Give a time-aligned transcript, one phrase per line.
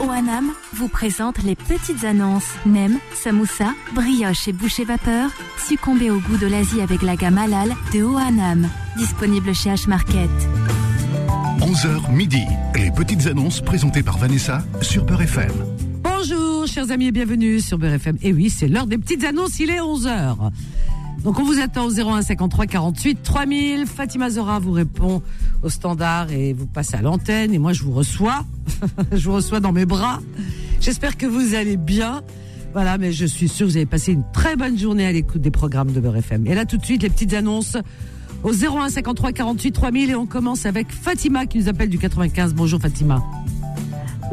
[0.00, 2.48] OANAM vous présente les petites annonces.
[2.64, 5.30] Nem, samoussa, brioche et boucher vapeur.
[5.58, 8.68] Succombez au goût de l'Asie avec la gamme halal de OANAM.
[8.96, 10.30] Disponible chez H-Market.
[11.60, 12.42] 11h midi.
[12.74, 15.52] Les petites annonces présentées par Vanessa sur Beurre FM.
[16.02, 18.16] Bonjour, chers amis, et bienvenue sur Beurre FM.
[18.22, 20.50] Et oui, c'est l'heure des petites annonces, il est 11h.
[21.24, 23.86] Donc on vous attend au 01 53 48 3000.
[23.86, 25.22] Fatima Zora vous répond
[25.62, 27.52] au standard et vous passe à l'antenne.
[27.52, 28.46] Et moi, je vous reçois.
[29.12, 30.20] je vous reçois dans mes bras.
[30.80, 32.22] J'espère que vous allez bien.
[32.72, 35.42] Voilà, mais je suis sûre que vous avez passé une très bonne journée à l'écoute
[35.42, 36.46] des programmes de Beurre FM.
[36.46, 37.76] Et là, tout de suite, les petites annonces
[38.42, 40.10] au 01 53 48 3000.
[40.10, 42.54] Et on commence avec Fatima qui nous appelle du 95.
[42.54, 43.22] Bonjour Fatima.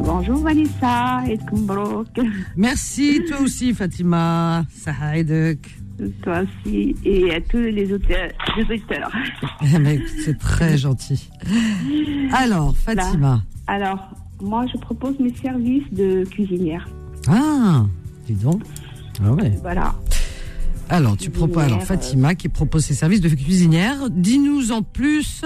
[0.00, 1.38] Bonjour Vanessa et.
[2.56, 4.64] Merci, toi aussi Fatima.
[4.72, 5.58] Sahaïdek.
[6.22, 8.30] Toi aussi et à tous les auditeurs.
[10.24, 11.28] C'est très gentil.
[12.32, 13.42] Alors, Fatima.
[13.66, 16.88] Alors, moi, je propose mes services de cuisinière.
[17.26, 17.84] Ah,
[18.26, 18.62] dis donc.
[19.24, 19.52] Ah ouais.
[19.62, 19.94] Voilà.
[20.88, 24.08] Alors, tu proposes alors Cuisinière, Fatima qui propose ses services de cuisinière.
[24.10, 25.44] Dis-nous en plus.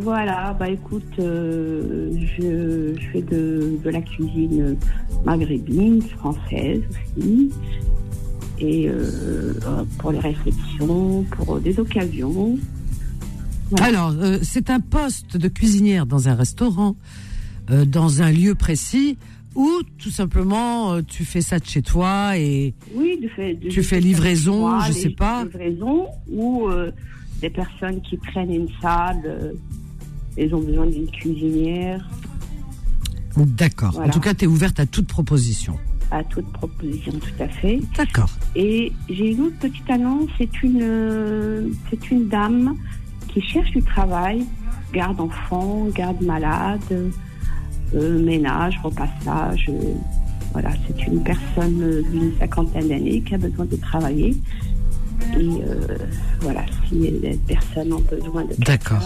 [0.00, 4.76] Voilà, bah écoute, euh, je, je fais de, de la cuisine
[5.24, 6.82] maghrébine, française
[7.18, 7.50] aussi.
[8.66, 9.52] Et euh,
[9.98, 12.58] pour les réflexions, pour des occasions.
[13.70, 13.86] Voilà.
[13.86, 16.96] Alors, euh, c'est un poste de cuisinière dans un restaurant,
[17.70, 19.18] euh, dans un lieu précis,
[19.54, 23.68] ou tout simplement euh, tu fais ça de chez toi et Oui, de fait, de-
[23.68, 25.44] Tu fais livraison, moi, je sais pas.
[25.44, 26.90] Livraison ou euh,
[27.42, 29.52] des personnes qui prennent une salle, euh,
[30.38, 32.08] ils ont besoin d'une cuisinière,
[33.36, 33.92] d'accord.
[33.92, 34.08] Voilà.
[34.08, 35.76] En tout cas, tu es ouverte à toute proposition.
[36.14, 37.80] À toute proposition, tout à fait.
[37.96, 38.30] D'accord.
[38.54, 42.76] Et j'ai une autre petite annonce, c'est une, euh, c'est une dame
[43.28, 44.44] qui cherche du travail,
[44.92, 47.10] garde enfant, garde malade,
[47.94, 49.66] euh, ménage, repassage.
[49.68, 49.94] euh,
[50.52, 54.36] voilà, c'est une personne d'une cinquantaine d'années qui a besoin de travailler.
[55.32, 55.98] Et euh,
[56.40, 59.02] voilà, si les personnes ont besoin de D'accord.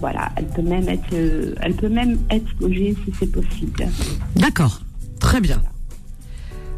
[0.00, 1.14] voilà, elle peut même être,
[1.62, 3.86] elle peut même être logée si c'est possible.
[4.36, 4.82] D'accord.
[5.18, 5.62] Très bien.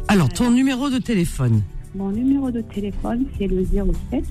[0.07, 1.61] Alors, ton numéro de téléphone.
[1.95, 4.23] Mon numéro de téléphone, c'est le 07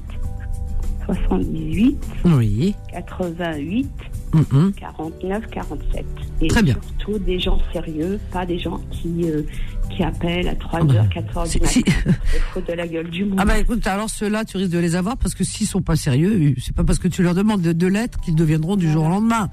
[1.06, 2.74] 78 Oui.
[2.92, 3.88] 88
[4.34, 4.72] Mhm.
[4.72, 6.04] 49 47.
[6.42, 6.74] Et Très bien.
[6.98, 9.42] surtout des gens sérieux, pas des gens qui, euh,
[9.90, 12.62] qui appellent à 3h, bah, 4h si- du matin.
[12.68, 13.38] De la gueule du monde.
[13.40, 15.96] Ah bah écoute, alors ceux-là, tu risques de les avoir parce que s'ils sont pas
[15.96, 19.04] sérieux, c'est pas parce que tu leur demandes de, de l'être qu'ils deviendront du jour
[19.06, 19.48] au lendemain.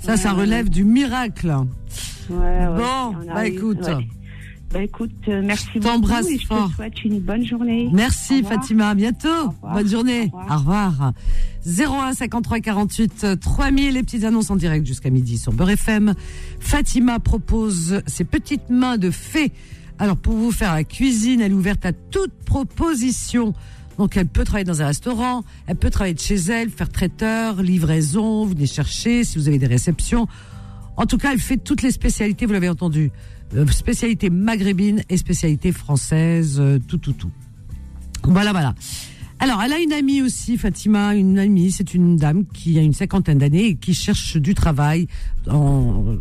[0.00, 0.40] Ça, ça Ouais.
[0.42, 1.54] relève du miracle.
[2.28, 3.88] Ouais, ouais, bon, on bah écoute.
[4.72, 6.68] Bah écoute, euh, merci beaucoup t'embrasse et je fort.
[6.68, 7.88] te souhaite une bonne journée.
[7.92, 8.42] Merci.
[8.42, 9.54] Fatima, à bientôt.
[9.62, 10.30] Bonne journée.
[10.32, 10.88] Au revoir.
[10.88, 11.12] Au revoir.
[11.66, 16.14] 01 53 48 3000 les petites annonces en direct jusqu'à midi sur Beurre FM.
[16.60, 19.52] Fatima propose ses petites mains de fée.
[19.98, 23.54] Alors pour vous faire la cuisine, elle est ouverte à toute proposition.
[23.98, 27.62] Donc elle peut travailler dans un restaurant, elle peut travailler de chez elle, faire traiteur,
[27.62, 30.28] livraison, vous venez chercher si vous avez des réceptions.
[30.96, 33.10] En tout cas, elle fait toutes les spécialités, vous l'avez entendu.
[33.56, 37.30] Euh, spécialité maghrébine et spécialité française, euh, tout, tout, tout.
[38.24, 38.74] Voilà, voilà.
[39.40, 42.92] Alors, elle a une amie aussi, Fatima, une amie, c'est une dame qui a une
[42.92, 45.06] cinquantaine d'années et qui cherche du travail.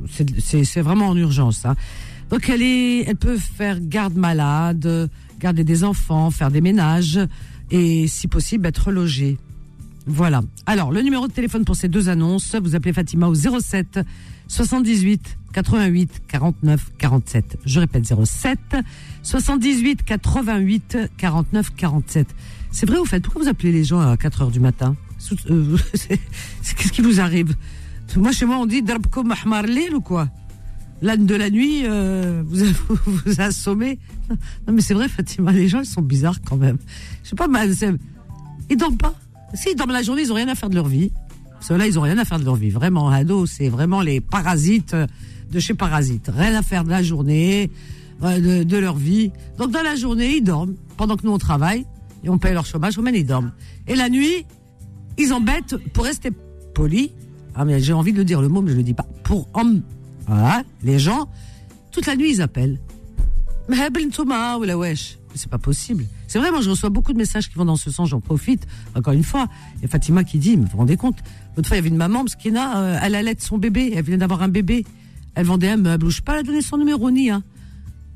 [0.07, 1.65] C'est- vraiment en urgence.
[1.65, 1.75] Hein.
[2.29, 7.19] Donc, elle peut faire garde malade, garder des enfants, faire des ménages
[7.71, 9.37] et, si possible, être logée.
[10.05, 10.41] Voilà.
[10.67, 13.99] Alors, le numéro de téléphone pour ces deux annonces, vous appelez Fatima au 07
[14.47, 17.57] 78 88 49 47.
[17.65, 18.59] Je répète 07
[19.23, 22.27] 78 88 49 47.
[22.71, 24.95] C'est vrai, au fait, pourquoi vous appelez les gens à 4 heures du matin?
[25.49, 25.77] Euh,
[26.07, 27.55] Qu'est-ce qui vous arrive?
[28.15, 30.29] Moi, chez moi, on dit Drabkom Ahmar Lil ou quoi?
[31.01, 33.99] L'âne de la nuit, euh, vous, vous, vous assommez.
[34.29, 36.77] Non, mais c'est vrai, Fatima, les gens, ils sont bizarres quand même.
[37.23, 37.93] Je sais pas, c'est-
[38.69, 39.13] ils dorment pas.
[39.53, 41.11] S'ils dorment la journée, ils ont rien à faire de leur vie.
[41.59, 42.69] Ceux-là, ils ont rien à faire de leur vie.
[42.69, 44.95] Vraiment, ado, c'est vraiment les parasites
[45.51, 46.29] de chez Parasites.
[46.33, 47.71] Rien à faire de la journée,
[48.23, 49.31] euh, de, leur vie.
[49.57, 50.75] Donc, dans la journée, ils dorment.
[50.97, 51.85] Pendant que nous, on travaille
[52.23, 53.51] et on paye leur chômage, mais ils dorment.
[53.87, 54.45] Et la nuit,
[55.17, 56.31] ils embêtent, pour rester
[56.73, 57.11] poli,
[57.55, 59.07] ah, mais j'ai envie de dire le mot, mais je le dis pas.
[59.23, 59.81] Pour homme,
[60.27, 61.27] voilà, les gens,
[61.91, 62.79] toute la nuit, ils appellent.
[63.69, 63.77] Mais
[65.37, 66.05] C'est pas possible.
[66.27, 68.67] C'est vrai, moi, je reçois beaucoup de messages qui vont dans ce sens, j'en profite.
[68.95, 69.47] Encore une fois,
[69.77, 71.17] il y a Fatima qui dit, vous vous rendez compte,
[71.55, 74.17] l'autre fois, il y avait une maman, Mskina, euh, elle allait son bébé, elle venait
[74.17, 74.85] d'avoir un bébé.
[75.35, 77.43] Elle vendait un meuble, ou je sais pas, elle a donné son numéro ni, hein.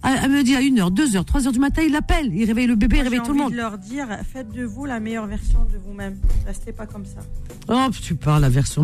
[0.03, 2.33] Elle me dit à 1h, 2h, 3h du matin, il l'appelle.
[2.33, 3.51] Il réveille le bébé, il réveille tout le monde.
[3.51, 6.17] de leur dire, faites de vous la meilleure version de vous-même.
[6.47, 7.19] Restez pas comme ça.
[7.67, 8.83] Oh, tu parles la version.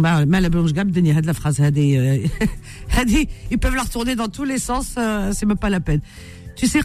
[3.49, 6.01] Ils peuvent la retourner dans tous les sens, euh, c'est même pas la peine.
[6.57, 6.81] Tu sais,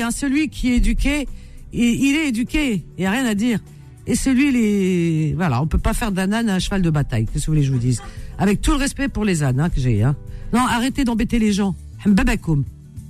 [0.00, 1.28] hein, celui qui est éduqué,
[1.72, 3.58] il est éduqué, il n'y a rien à dire.
[4.06, 7.26] Et celui, les, voilà, on peut pas faire d'un âne un cheval de bataille.
[7.26, 8.00] Qu'est-ce que vous voulez que je vous dise?
[8.38, 10.02] Avec tout le respect pour les ânes hein, que j'ai.
[10.04, 10.16] Hein.
[10.54, 11.74] Non, arrêtez d'embêter les gens.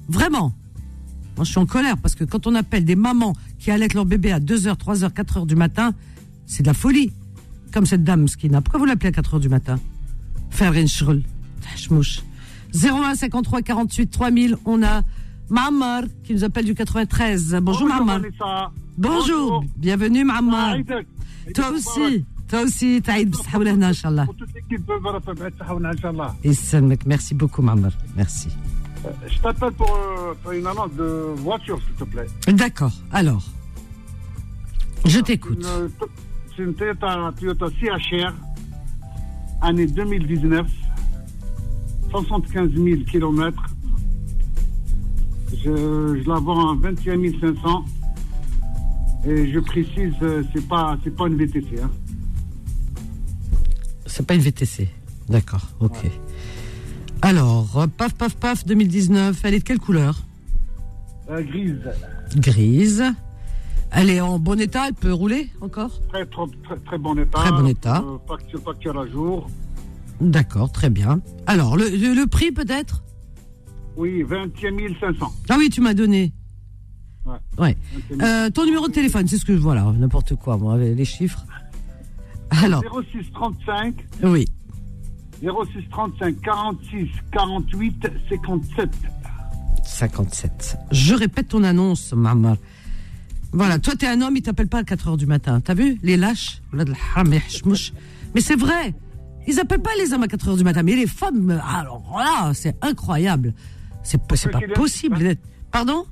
[0.08, 0.54] Vraiment.
[1.36, 4.06] Moi, je suis en colère parce que quand on appelle des mamans qui allaitent leur
[4.06, 5.92] bébé à 2h, 3h, 4h du matin,
[6.46, 7.12] c'est de la folie.
[7.72, 8.62] Comme cette dame, Skina.
[8.62, 9.78] Pourquoi vous l'appelez à 4h du matin?
[10.50, 11.22] Faire une chrul.
[12.74, 14.56] 01 53 48 3000.
[14.64, 15.02] On a
[15.50, 17.58] Mamar qui nous appelle du 93.
[17.62, 18.20] Bonjour, Bonjour Mamar.
[18.96, 19.64] Bonjour.
[19.76, 20.76] Bienvenue Mamar.
[21.54, 22.24] Toi aussi.
[22.48, 23.34] Toi aussi, Taïd
[23.82, 24.24] Inch'Allah.
[24.24, 24.82] Pour toute l'équipe,
[25.84, 26.34] Inch'Allah.
[27.06, 27.92] Merci beaucoup Mamar.
[28.16, 28.48] Merci.
[29.04, 32.26] Euh, je t'appelle pour, euh, pour, une annonce de voiture, s'il te plaît.
[32.48, 32.92] D'accord.
[33.12, 33.42] Alors,
[35.04, 35.64] je t'écoute.
[36.56, 38.34] C'est une, Toyota, Toyota CHR,
[39.60, 40.66] année 2019,
[42.10, 43.62] 75 000 km.
[45.52, 47.84] Je, je la vends à 21 500.
[49.26, 51.80] Et je précise, euh, c'est pas, c'est pas une VTC.
[51.82, 51.90] Hein.
[54.06, 54.88] C'est pas une VTC.
[55.28, 55.98] D'accord, ok.
[57.20, 60.22] Alors, paf, paf, paf, 2019, elle est de quelle couleur?
[61.30, 61.90] Euh, Grise.
[62.36, 63.04] Grise.
[63.90, 65.90] Elle est en bon état, elle peut rouler encore?
[66.10, 67.38] Très, très, très, bon état.
[67.38, 68.04] Très bon état.
[68.06, 68.18] Euh,
[68.64, 69.48] facture, à jour.
[70.20, 71.20] D'accord, très bien.
[71.46, 73.02] Alors, le, prix peut-être?
[73.98, 75.32] Oui, 21 500.
[75.48, 76.32] Ah oui, tu m'as donné.
[77.26, 77.36] Ouais.
[77.58, 77.76] ouais.
[78.22, 81.04] Euh, ton numéro de téléphone, c'est ce que je vois là, n'importe quoi, moi, les
[81.04, 81.44] chiffres.
[82.50, 82.84] Alors.
[83.12, 83.94] 06 35.
[84.22, 84.46] Oui.
[85.42, 88.88] 06 35 46 48 57.
[89.82, 90.76] 57.
[90.92, 92.56] Je répète ton annonce, maman.
[93.50, 95.60] Voilà, toi, t'es un homme, il t'appelle pas à 4 heures du matin.
[95.60, 95.98] T'as vu?
[96.04, 98.94] Les lâches Mais c'est vrai.
[99.48, 100.84] Ils appellent pas les hommes à 4 heures du matin.
[100.84, 103.54] Mais les femmes, alors là, c'est incroyable.
[104.08, 105.36] C'est pas, possible.
[105.70, 106.06] Pardon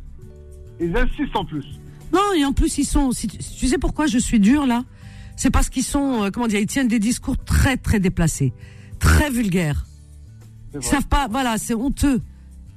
[0.81, 1.65] Ils insistent en plus.
[2.13, 3.11] Non, et en plus, ils sont.
[3.11, 4.85] Tu sais pourquoi je suis dur là?
[5.37, 8.53] C'est parce qu'ils sont, euh, comment dire, ils tiennent des discours très, très déplacés
[8.99, 9.87] très vulgaire.
[10.75, 12.21] Ils savent pas, voilà, c'est honteux.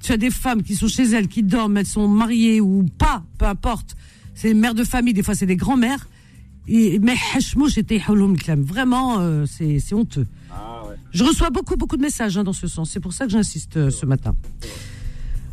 [0.01, 3.23] Tu as des femmes qui sont chez elles, qui dorment, elles sont mariées ou pas,
[3.37, 3.95] peu importe.
[4.33, 6.07] C'est mères de famille, des fois c'est des grands-mères.
[6.67, 7.15] Mais
[8.57, 10.27] vraiment, euh, c'est honteux.
[10.51, 12.91] Ah, Je reçois beaucoup, beaucoup de messages hein, dans ce sens.
[12.91, 14.35] C'est pour ça que j'insiste euh, ce matin.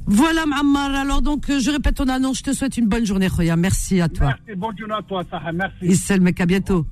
[0.06, 0.94] Voilà, Mammar.
[0.94, 2.38] Alors, donc, euh, je répète ton annonce.
[2.38, 3.56] Je te souhaite une bonne journée, Khoya.
[3.56, 4.28] Merci à toi.
[4.46, 5.52] Merci, bonne journée à toi, Saha.
[5.52, 5.76] Merci.
[6.40, 6.86] à bientôt.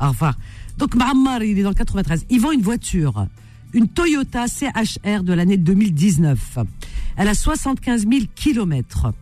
[0.00, 0.36] Au revoir.
[0.78, 2.26] Donc Mahammar, il est dans le 93.
[2.30, 3.26] Il vend une voiture,
[3.72, 6.58] une Toyota CHR de l'année 2019.
[7.16, 9.12] Elle a 75 000 kilomètres.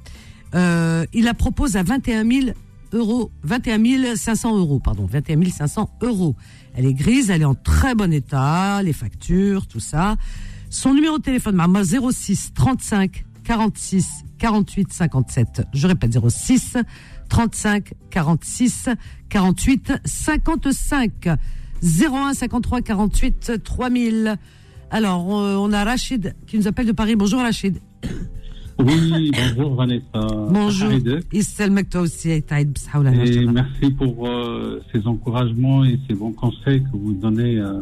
[0.54, 2.46] Euh, il la propose à 21 000
[2.92, 6.34] euros, 21 500 euros, pardon, 21 500 euros.
[6.74, 10.16] Elle est grise, elle est en très bon état, les factures, tout ça.
[10.70, 15.62] Son numéro de téléphone, Mahammar, 06 35 46 48 57.
[15.74, 16.76] Je répète, 06
[17.28, 18.88] 35 46
[19.28, 21.28] 48 55
[21.82, 24.36] 01 53 48 3000.
[24.92, 27.16] Alors, on a Rachid qui nous appelle de Paris.
[27.16, 27.78] Bonjour Rachid.
[28.78, 30.04] Oui, bonjour Vanessa.
[30.50, 30.88] Bonjour.
[31.90, 32.30] Toi aussi.
[32.30, 37.80] Et merci pour euh, ces encouragements et ces bons conseils que vous donnez euh,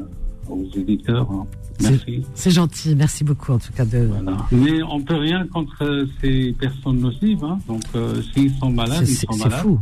[0.48, 1.30] aux éditeurs.
[1.30, 1.46] Hein.
[1.80, 2.24] Merci.
[2.34, 3.84] C'est gentil, merci beaucoup en tout cas.
[3.84, 4.08] De...
[4.52, 7.44] Mais on peut rien contre ces personnes nocives.
[7.44, 7.58] Hein.
[7.68, 9.60] Donc, euh, s'ils sont malades, ils sont malades.
[9.60, 9.78] Fou.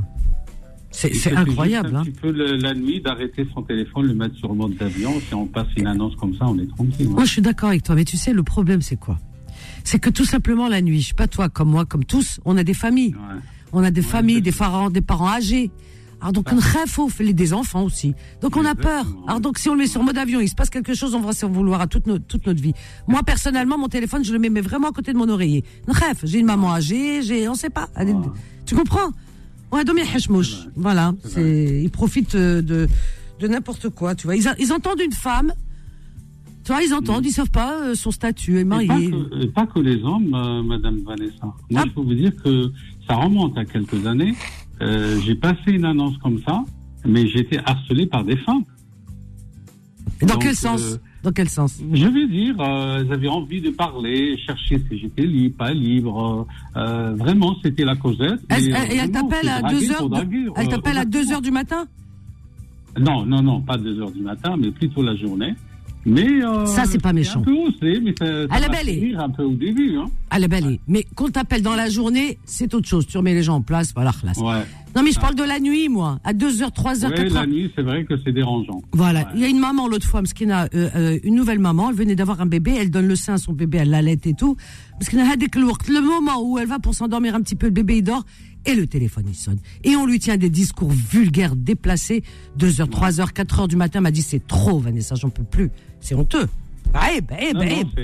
[0.90, 1.94] C'est incroyable.
[1.94, 2.04] Un hein.
[2.04, 5.20] petit peu la nuit d'arrêter son téléphone, le mettre sur le mode d'avion.
[5.28, 7.08] Si on passe une annonce comme ça, on est tranquille.
[7.10, 7.14] Hein.
[7.14, 9.18] Moi, je suis d'accord avec toi, mais tu sais, le problème, c'est quoi?
[9.84, 12.56] C'est que tout simplement la nuit, je sais pas toi, comme moi, comme tous, on
[12.56, 13.14] a des familles.
[13.72, 15.70] On a des familles, des parents, des parents âgés.
[16.20, 18.14] Alors donc on rêve des enfants aussi.
[18.40, 19.04] Donc on a peur.
[19.26, 21.20] Alors donc si on le met sur mode avion, il se passe quelque chose, on
[21.20, 22.72] va s'en vouloir à toute, notre toute notre vie.
[23.06, 25.64] Moi personnellement, mon téléphone, je le mets vraiment à côté de mon oreiller.
[25.86, 27.88] Rêve, j'ai une maman âgée, j'ai, on sait pas.
[28.64, 29.10] Tu comprends?
[29.72, 29.84] Ouais.
[30.76, 32.88] Voilà, c'est, ils profitent euh, de,
[33.40, 34.36] de n'importe quoi, tu vois.
[34.36, 35.52] Ils, ils entendent une femme,
[36.64, 37.28] tu vois, ils entendent, mm.
[37.28, 38.88] ils savent pas euh, son statut, est marié.
[38.88, 41.34] Pas que, pas que, les hommes, euh, Madame Vanessa.
[41.42, 41.82] Moi, ah.
[41.84, 42.72] je peux vous dire que
[43.08, 44.34] ça remonte à quelques années.
[44.80, 46.64] J'ai passé une annonce comme ça,
[47.04, 48.64] mais été harcelé par des femmes.
[50.22, 54.38] dans quel sens dans quel sens Je veux dire, euh, elles avaient envie de parler,
[54.46, 56.46] chercher si j'étais libre, pas libre.
[56.76, 58.38] Euh, vraiment, c'était la causette.
[58.48, 60.08] et elle t'appelle à 2 heures.
[60.56, 61.86] elle t'appelle à 2 heures du matin?
[62.96, 65.54] Non, non, non, pas 2 heures du matin, mais plutôt la journée.
[66.06, 67.40] Mais euh, Ça, c'est pas méchant.
[67.40, 69.16] un peu osé, mais ça, ça À la belle.
[69.18, 69.96] un peu au début.
[69.96, 70.06] Hein.
[70.30, 70.78] Ah, la belle.
[70.86, 73.06] Mais qu'on t'appelle dans la journée, c'est autre chose.
[73.06, 74.38] Tu remets les gens en place, voilà, classe.
[74.38, 74.62] Ouais.
[74.94, 76.18] Non, mais je parle de la nuit, moi.
[76.24, 77.34] À 2h, 3h, Ouais, 4h.
[77.34, 78.80] la nuit, c'est vrai que c'est dérangeant.
[78.92, 79.26] Voilà, Ouais.
[79.34, 81.90] il y a une maman l'autre fois, parce qu'il a euh, euh, une nouvelle maman,
[81.90, 84.34] elle venait d'avoir un bébé, elle donne le sein à son bébé, elle l'allait et
[84.34, 84.56] tout.
[84.98, 87.96] Parce qu'il a le moment où elle va pour s'endormir un petit peu, le bébé
[87.98, 88.24] il dort
[88.66, 89.58] et le téléphone il sonne.
[89.84, 92.22] Et on lui tient des discours vulgaires, déplacés,
[92.58, 95.70] 2h, 3h, 4h du matin, m'a dit c'est trop Vanessa, j'en peux plus.
[96.00, 96.46] C'est honteux.
[96.94, 98.02] Ah, eh ben, eh ben, non, eh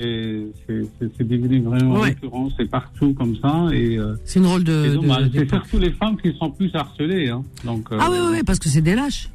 [0.67, 0.87] ben.
[1.17, 2.09] c'est- devenu vraiment Ouais.
[2.09, 4.99] récurrent, c'est partout comme ça et euh, C'est une rôle de.
[5.33, 7.29] c'est surtout les femmes qui sont plus harcelées.
[7.29, 7.43] Hein.
[7.63, 9.29] Donc, euh, Ah oui, oui, oui, parce que c'est des lâches.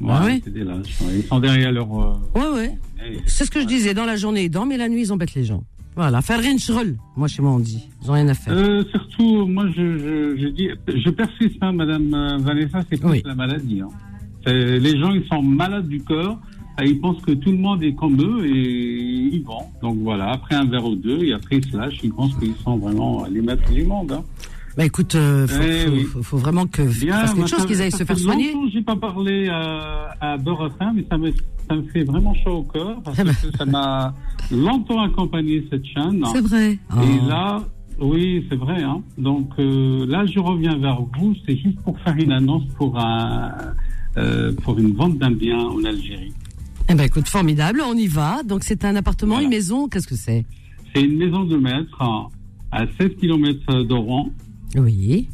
[0.00, 0.40] ouais, Ah oui.
[0.44, 1.00] c'est des lâches.
[1.02, 1.18] ouais.
[1.18, 1.88] Ils sont derrière leur.
[2.00, 2.78] euh, Ouais, ouais.
[3.08, 5.12] et- C'est ce que je disais, dans la journée ils dorment, mais la nuit ils
[5.12, 5.62] embêtent les gens.
[5.94, 7.88] Voilà, faire rien de Moi, chez moi, on dit.
[8.02, 8.54] Ils ont rien à faire.
[8.54, 13.08] Euh, surtout, moi, je, je, je dis, je persiste, hein, Madame euh, Vanessa, c'est plus
[13.10, 13.22] Oui.
[13.24, 13.80] la maladie.
[13.82, 13.88] Hein.
[14.46, 16.38] Les gens, ils sont malades du corps,
[16.82, 18.50] et ils pensent que tout le monde est comme eux et
[19.32, 19.66] ils vont.
[19.82, 22.54] Donc voilà, après un verre ou deux, et après ils se lâchent, ils pensent qu'ils
[22.64, 24.12] sont vraiment les maîtres du monde.
[24.12, 24.24] Hein.
[24.76, 26.02] Bah écoute, euh, faut, Eh faut- oui.
[26.04, 28.54] faut- faut vraiment que Bien, fasse quelque chose, qu'ils aillent se faire soigner.
[28.72, 31.30] j'ai pas parlé à, à Beurre mais ça me,
[31.68, 33.32] ça me fait vraiment chaud au cœur parce Ah bah.
[33.34, 34.14] que ça m'a
[34.50, 36.24] longtemps accompagné cette chaîne.
[36.32, 36.72] C'est vrai.
[36.72, 37.28] Et Oh.
[37.28, 37.62] là,
[38.00, 38.82] oui, c'est vrai.
[38.82, 39.02] Hein.
[39.18, 41.34] Donc euh, là, je reviens vers vous.
[41.46, 43.52] C'est juste pour faire une annonce pour un,
[44.16, 46.32] euh, pour une vente d'un bien en Algérie.
[46.88, 48.42] Eh ben écoute, formidable, on y va.
[48.42, 49.44] Donc c'est un appartement, Voilà.
[49.44, 50.46] une maison, qu'est-ce que c'est?
[50.94, 52.28] C'est une maison de maître à,
[52.72, 54.30] à 7 km d'Oran
[54.76, 55.28] Oui.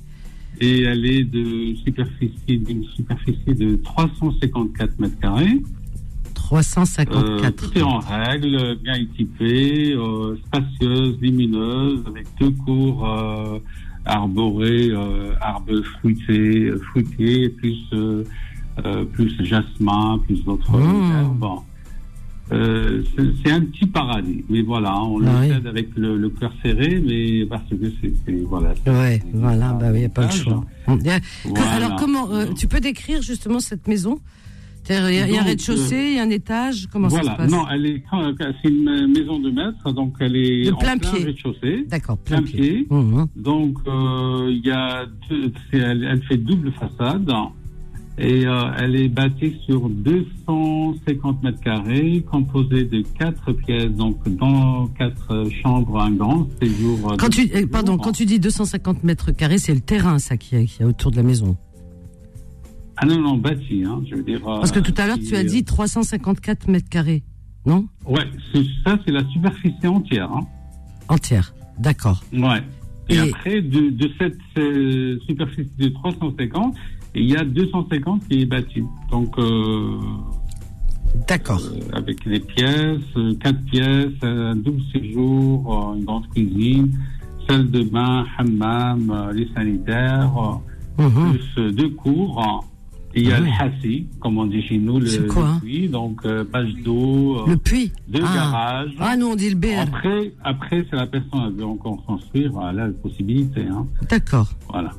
[0.61, 5.47] et elle est de superficie d'une superficie de 354 mètres carrés.
[5.55, 7.55] Euh, 354.
[7.57, 13.59] tout est en règle, bien équipé, euh, spacieuse, lumineuse, avec deux cours euh,
[14.05, 18.25] arborés, euh, arbres fruités, fruités, plus euh,
[18.85, 21.13] euh, plus jasmin, plus d'autres Mmh.
[21.13, 21.47] herbes.
[22.51, 23.03] Euh,
[23.45, 25.55] c'est un petit paradis, mais voilà, on Ah le oui.
[25.55, 28.73] cède avec le, le cœur serré, mais parce que c'est voilà.
[28.87, 30.65] Ouais, voilà, bah oui, y a pas le choix.
[30.87, 31.21] Voilà.
[31.75, 34.19] Alors comment euh, tu peux décrire justement cette maison?
[34.91, 37.37] Il y a, il un rez-de-chaussée, il y a un étage, comment ça voilà, se
[37.37, 37.51] passe?
[37.51, 38.03] Non, elle est,
[38.63, 41.25] c'est une maison de maître, donc elle est De en plein plein pied.
[41.27, 41.85] rez-de-chaussée.
[41.91, 42.59] D'accord, plein plein pied.
[42.61, 42.87] pied.
[42.89, 43.27] Mhm.
[43.37, 47.31] Donc, euh, il y a deux- c'est- elle, elle fait double façade
[48.19, 54.87] et euh, elle est bâtie sur 250 mètres carrés, composée de quatre pièces, donc dans
[54.89, 57.17] quatre chambres, un grand séjour.
[57.19, 57.71] Quand de tu, eh, séjour.
[57.71, 60.87] pardon, quand tu dis 250 mètres carrés, c'est le terrain, ça, qui est, qui est
[60.87, 61.57] autour de la maison.
[62.97, 64.41] Ah non, non, bâti, hein, je veux dire.
[64.43, 67.23] Parce que euh, tout à l'heure, tu as dit 354 mètres carrés,
[67.65, 67.87] non?
[68.07, 68.27] Ouais,
[68.85, 70.31] ça, c'est la superficie entière.
[70.33, 70.41] Hein.
[71.09, 71.55] Entière.
[71.79, 72.25] D'accord.
[72.33, 72.61] Ouais.
[73.09, 76.75] Et, Et- après, de, de cette euh, superficie de 350,
[77.19, 78.83] il y a 250 qui est bâti.
[79.11, 79.97] Donc, euh,
[81.27, 81.61] D'accord.
[81.63, 86.93] euh, avec les pièces, euh, quatre pièces, un double séjour, une grande cuisine,
[87.49, 90.61] salle de bain, hammam, les sanitaires,
[90.99, 91.37] Mhm.
[91.55, 92.65] plus deux cours.
[93.15, 93.51] il y a Ah le oui.
[93.59, 95.59] hassi, comme on dit chez nous, le, C'est quoi, le hein?
[95.63, 96.23] puits, donc
[96.53, 97.91] page d'eau, Le puits?
[98.07, 98.35] deux ah.
[98.35, 98.95] garages.
[99.01, 99.81] Ah, nous, on dit le BR.
[99.81, 103.63] Après, après, c'est la personne qui veut encore construire, elle a la possibilité.
[103.63, 103.87] Hein.
[104.11, 104.49] D'accord.
[104.71, 104.91] Voilà.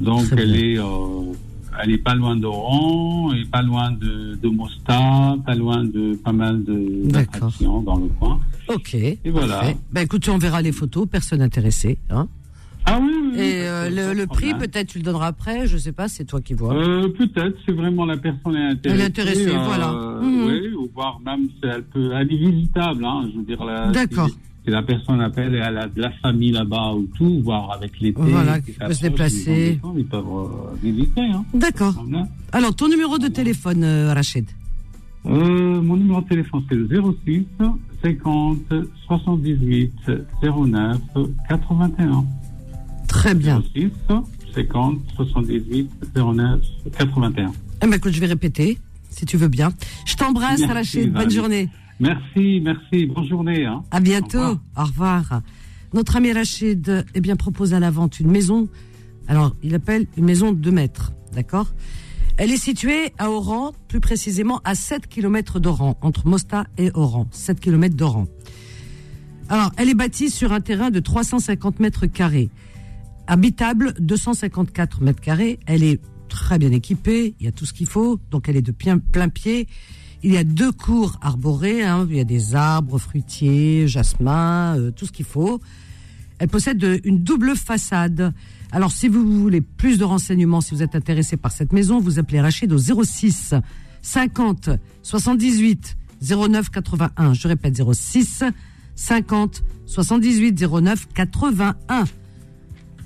[0.00, 1.32] Donc, elle est, euh,
[1.82, 6.32] elle est pas loin d'Oran, et pas loin de, de Mostar, pas loin de pas
[6.32, 8.40] mal de d'attractions dans le coin.
[8.68, 8.94] Ok.
[8.94, 9.58] Et voilà.
[9.58, 9.76] parfait.
[9.92, 11.98] Ben, écoute, on verra les photos, personne intéressé.
[12.08, 12.28] Hein
[12.86, 16.08] Ah oui, oui, Et euh, le, prix, peut-être, tu le donneras après, je sais pas,
[16.08, 16.74] c'est toi qui vois.
[16.74, 18.94] Euh, peut-être, c'est vraiment la personne est intéressée.
[18.94, 19.92] Elle est intéressée, voilà.
[20.22, 20.44] Mhm.
[20.46, 23.64] Oui, ou voir même si elle peut, elle est visitable, hein, je veux dire.
[23.92, 24.28] D'accord.
[24.60, 27.72] Si, si la personne appelle et elle a de la famille là-bas ou tout, voir
[27.72, 28.20] avec l'été.
[28.20, 29.80] Voilà, peut se déplacer.
[29.96, 31.44] Ils, peuvent euh, visiter, hein.
[31.54, 31.94] D'accord.
[32.52, 34.46] Alors, ton numéro de téléphone, euh, Rachid
[35.26, 36.88] Euh, mon numéro de téléphone, c'est le
[37.26, 37.46] 06
[38.02, 38.58] 50
[39.06, 39.92] 78
[40.42, 40.98] 09
[41.48, 42.24] 81.
[43.08, 43.62] Très bien.
[43.74, 43.90] 06
[44.54, 46.60] 50 78 09
[46.98, 47.52] 81.
[47.82, 48.78] Eh ben, écoute, je vais répéter,
[49.10, 49.72] si tu veux bien.
[50.06, 51.12] Je t'embrasse, Rachid.
[51.12, 51.68] Bonne journée.
[52.00, 53.06] Merci, merci.
[53.06, 53.66] Bonne journée.
[53.66, 53.82] Hein.
[53.90, 54.38] À bientôt.
[54.38, 55.42] Au Au revoir.
[55.92, 58.68] Notre ami Rachid, eh bien, propose à la vente une maison.
[59.28, 61.12] Alors, il appelle une maison de 2 mètres.
[61.34, 61.72] D'accord?
[62.36, 67.28] Elle est située à Oran, plus précisément à 7 km d'Oran, entre Mosta et Oran.
[67.32, 68.26] 7 km d'Oran.
[69.50, 72.50] Alors, elle est bâtie sur un terrain de 350 mètres carrés.
[73.26, 75.58] Habitable, 254 mètres carrés.
[75.66, 77.34] Elle est très bien équipée.
[77.40, 78.18] Il y a tout ce qu'il faut.
[78.30, 79.66] Donc, elle est de plein, plein pied.
[80.22, 81.82] Il y a deux cours arborés.
[81.82, 82.06] hein.
[82.10, 85.60] Il y a des arbres, fruitiers, jasmin, euh, tout ce qu'il faut.
[86.38, 88.32] Elle possède de- une double façade.
[88.72, 92.18] Alors, si vous voulez plus de renseignements, si vous êtes intéressé par cette maison, vous
[92.18, 93.54] appelez Rachid au 06
[94.02, 94.70] 50
[95.02, 97.34] 78 09 81.
[97.34, 98.44] Je répète 06
[98.94, 102.04] 50 78 09 81.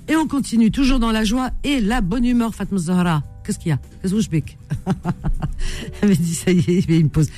[0.09, 3.23] Et on continue toujours dans la joie et la bonne humeur, Fatma Zahra.
[3.44, 3.78] Qu'est-ce qu'il y a?
[4.00, 4.58] Qu'est-ce que je pique?
[6.02, 7.28] Elle m'a dit ça y est, il une pause.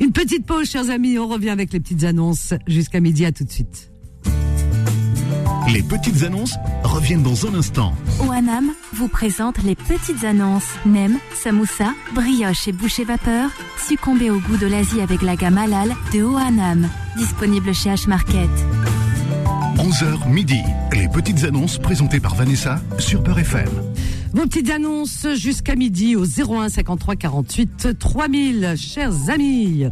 [0.00, 1.18] Une petite pause, chers amis.
[1.18, 3.24] On revient avec les petites annonces jusqu'à midi.
[3.24, 3.90] À tout de suite.
[5.72, 7.94] Les petites annonces reviennent dans un instant.
[8.28, 10.68] OANAM vous présente les petites annonces.
[10.84, 13.50] Nem, samoussa, brioche et boucher vapeur.
[13.88, 16.88] Succombez au goût de l'Asie avec la gamme halal de OANAM.
[17.16, 18.50] Disponible chez H-Market.
[19.78, 20.60] 11h midi.
[20.92, 23.68] Les petites annonces présentées par Vanessa sur Peur FM.
[24.34, 29.84] Vos petites annonces jusqu'à midi au 01 53 48 3000, chers amis.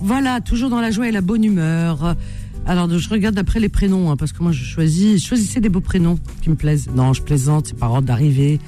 [0.00, 2.16] Voilà, toujours dans la joie et la bonne humeur.
[2.64, 5.68] Alors, je regarde après les prénoms, hein, parce que moi, je choisis, je choisissais des
[5.68, 6.88] beaux prénoms qui me plaisent.
[6.94, 8.60] Non, je plaisante, c'est par ordre d'arrivée.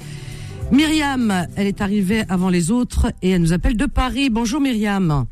[0.71, 4.29] Myriam, elle est arrivée avant les autres et elle nous appelle de Paris.
[4.29, 5.25] Bonjour Myriam.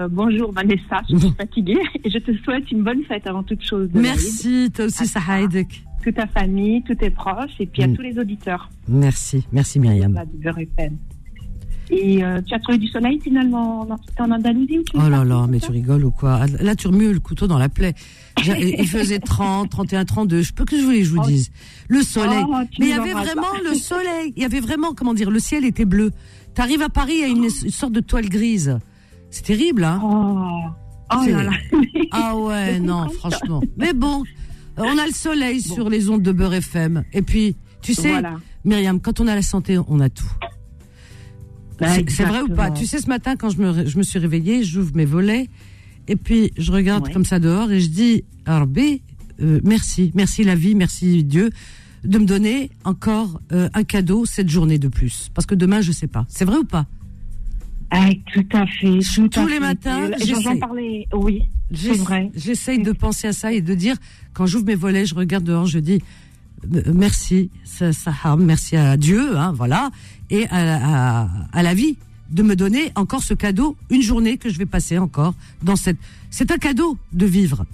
[0.00, 3.62] Euh, bonjour Vanessa, je suis fatiguée et je te souhaite une bonne fête avant toute
[3.62, 3.90] chose.
[3.92, 5.84] Merci, toi aussi Sahaïdek.
[6.02, 7.96] Toute ta famille, tous tes proches et puis à mm.
[7.96, 8.70] tous les auditeurs.
[8.88, 10.18] Merci, merci Myriam.
[11.90, 13.80] Et euh, tu as trouvé du soleil finalement
[14.18, 16.46] en Andalousie ou Oh là là, mais tu rigoles ou quoi?
[16.60, 17.94] Là, tu remues le couteau dans la plaie.
[18.46, 20.42] il faisait 30, 31, 32.
[20.42, 21.26] Je peux que je voulais je vous oh.
[21.26, 21.50] dise.
[21.88, 22.44] Le soleil.
[22.46, 24.32] Oh, mais il y avait vraiment le soleil.
[24.36, 26.12] Il y avait vraiment, comment dire, le ciel était bleu.
[26.54, 28.78] Tu arrives à Paris, il y a une, sorte de toile grise.
[29.30, 30.00] C'est terrible, hein?
[30.02, 31.50] Oh, oh là là.
[32.12, 33.62] Ah ouais, non, franchement.
[33.76, 34.22] Mais bon,
[34.80, 37.04] on a le soleil sur les ondes de Beurre FM.
[37.12, 38.22] Et puis, tu sais,
[38.64, 40.30] Myriam, quand on a la santé, on a tout.
[41.78, 44.18] Bah, c'est vrai ou pas Tu sais, ce matin, quand je me, je me suis
[44.18, 45.48] réveillée, j'ouvre mes volets
[46.08, 48.78] et puis je regarde comme ça dehors et je dis, B,
[49.40, 51.50] euh, merci, merci la vie, merci Dieu
[52.04, 55.30] de me donner encore euh, un cadeau cette journée de plus.
[55.34, 56.24] Parce que demain, je sais pas.
[56.28, 56.86] C'est vrai ou pas?
[57.90, 59.00] Ah, tout à fait.
[59.30, 60.54] Tous les matins, j'en.
[61.12, 61.42] Oui,
[61.74, 62.30] c'est vrai.
[62.36, 63.96] J'essaye de penser à ça et de dire,
[64.32, 66.00] quand j'ouvre mes volets, je regarde dehors, je dis
[66.72, 67.90] euh, merci, ça,
[68.36, 69.90] merci à Dieu, hein, voilà,
[70.30, 71.96] et à, à, la vie
[72.30, 75.98] de me donner encore ce cadeau, une journée que je vais passer encore dans cette.
[76.30, 77.66] C'est un cadeau de vivre.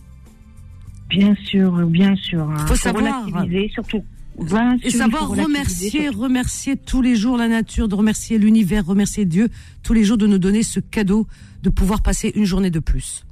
[1.11, 2.49] Bien sûr, bien sûr.
[2.51, 2.67] Il hein.
[2.67, 3.27] faut, savoir.
[3.73, 4.03] surtout.
[4.83, 9.49] Et savoir remercier, remercier tous les jours la nature, de remercier l'univers, remercier Dieu
[9.83, 11.27] tous les jours de nous donner ce cadeau
[11.63, 13.26] de pouvoir passer une journée de plus.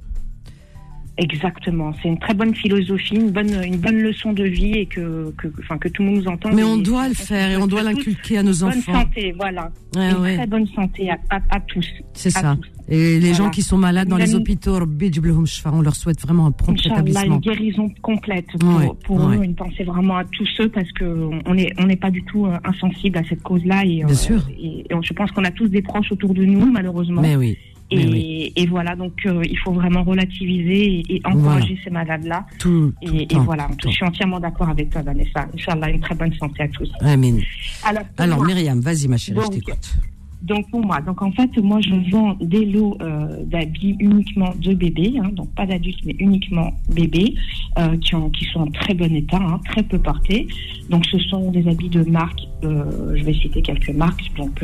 [1.17, 5.33] Exactement, c'est une très bonne philosophie, une bonne, une bonne leçon de vie et que,
[5.37, 6.51] que, enfin, que tout le monde nous entend.
[6.53, 8.75] Mais on doit le faire et on doit l'inculquer à nos enfants.
[8.85, 9.71] Bonne santé, voilà.
[9.95, 11.87] une très bonne santé à, à, tous.
[12.13, 12.57] C'est ça.
[12.89, 16.79] Et les gens qui sont malades dans les hôpitaux, on leur souhaite vraiment un prompt
[16.81, 17.35] rétablissement.
[17.35, 21.53] une guérison complète pour, pour eux, une pensée vraiment à tous ceux parce que on
[21.53, 24.37] n'est on n'est pas du tout euh, insensible à cette cause-là et, Bien sûr.
[24.37, 27.21] Euh, et, et je pense qu'on a tous des proches autour de nous malheureusement.
[27.21, 27.57] Mais oui.
[27.91, 32.45] Et, voilà, donc euh, il faut vraiment relativiser et, encourager ces malades-là.
[32.59, 35.47] Tout, et, voilà, je suis entièrement d'accord avec toi, Vanessa.
[35.53, 36.91] Inch'Allah, une très bonne santé à tous.
[37.01, 37.41] Amen.
[37.83, 39.97] Alors, Alors Myriam, vas-y, ma chérie, je t'écoute.
[40.45, 44.75] Donc pour moi, donc en fait, moi je vends des lots euh, d'habits uniquement de
[44.75, 47.33] bébés, hein, donc pas d'adultes mais uniquement bébés,
[47.79, 50.45] euh, qui, ont, qui sont en très bon état, hein, très peu portés.
[50.91, 54.31] Donc ce sont des habits de marque, euh, je vais citer quelques marques.
[54.37, 54.63] Donc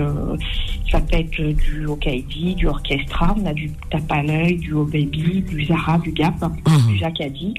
[0.91, 4.86] ça peut être du Okaidi, du Orchestra, on a du Tape à l'œil, du O
[4.86, 6.91] Baby, du Zara, du Gap, mmh.
[6.91, 7.56] du Jacadi.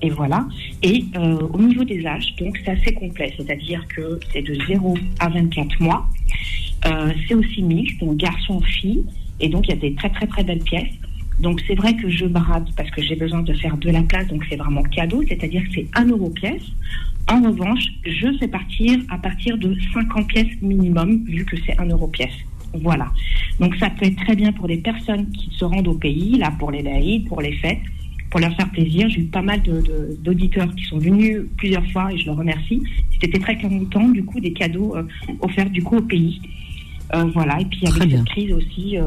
[0.00, 0.46] Et voilà.
[0.82, 1.04] Et
[1.52, 5.80] au niveau des âges, donc c'est assez complet, c'est-à-dire que c'est de 0 à 24
[5.80, 6.06] mois.
[6.86, 9.04] Euh, c'est aussi mixte, donc garçon-fille,
[9.40, 10.92] et donc il y a des très très très belles pièces.
[11.40, 14.28] Donc c'est vrai que je brade parce que j'ai besoin de faire de la place,
[14.28, 16.62] donc c'est vraiment cadeau, c'est-à-dire que c'est 1 euro pièce.
[17.28, 21.86] En revanche, je fais partir à partir de 50 pièces minimum, vu que c'est 1
[21.86, 22.34] euro pièce.
[22.74, 23.10] Voilà.
[23.60, 26.52] Donc ça peut être très bien pour des personnes qui se rendent au pays, là
[26.58, 27.80] pour les laïcs, pour les fêtes,
[28.30, 29.08] pour leur faire plaisir.
[29.08, 29.62] J'ai eu pas mal
[30.20, 32.82] d'auditeurs qui sont venus plusieurs fois et je leur remercie.
[33.20, 35.04] C'était très content, du coup, des cadeaux euh,
[35.40, 36.40] offerts du coup au pays.
[37.12, 39.02] Euh, voilà, et puis avec cette crise aussi, euh,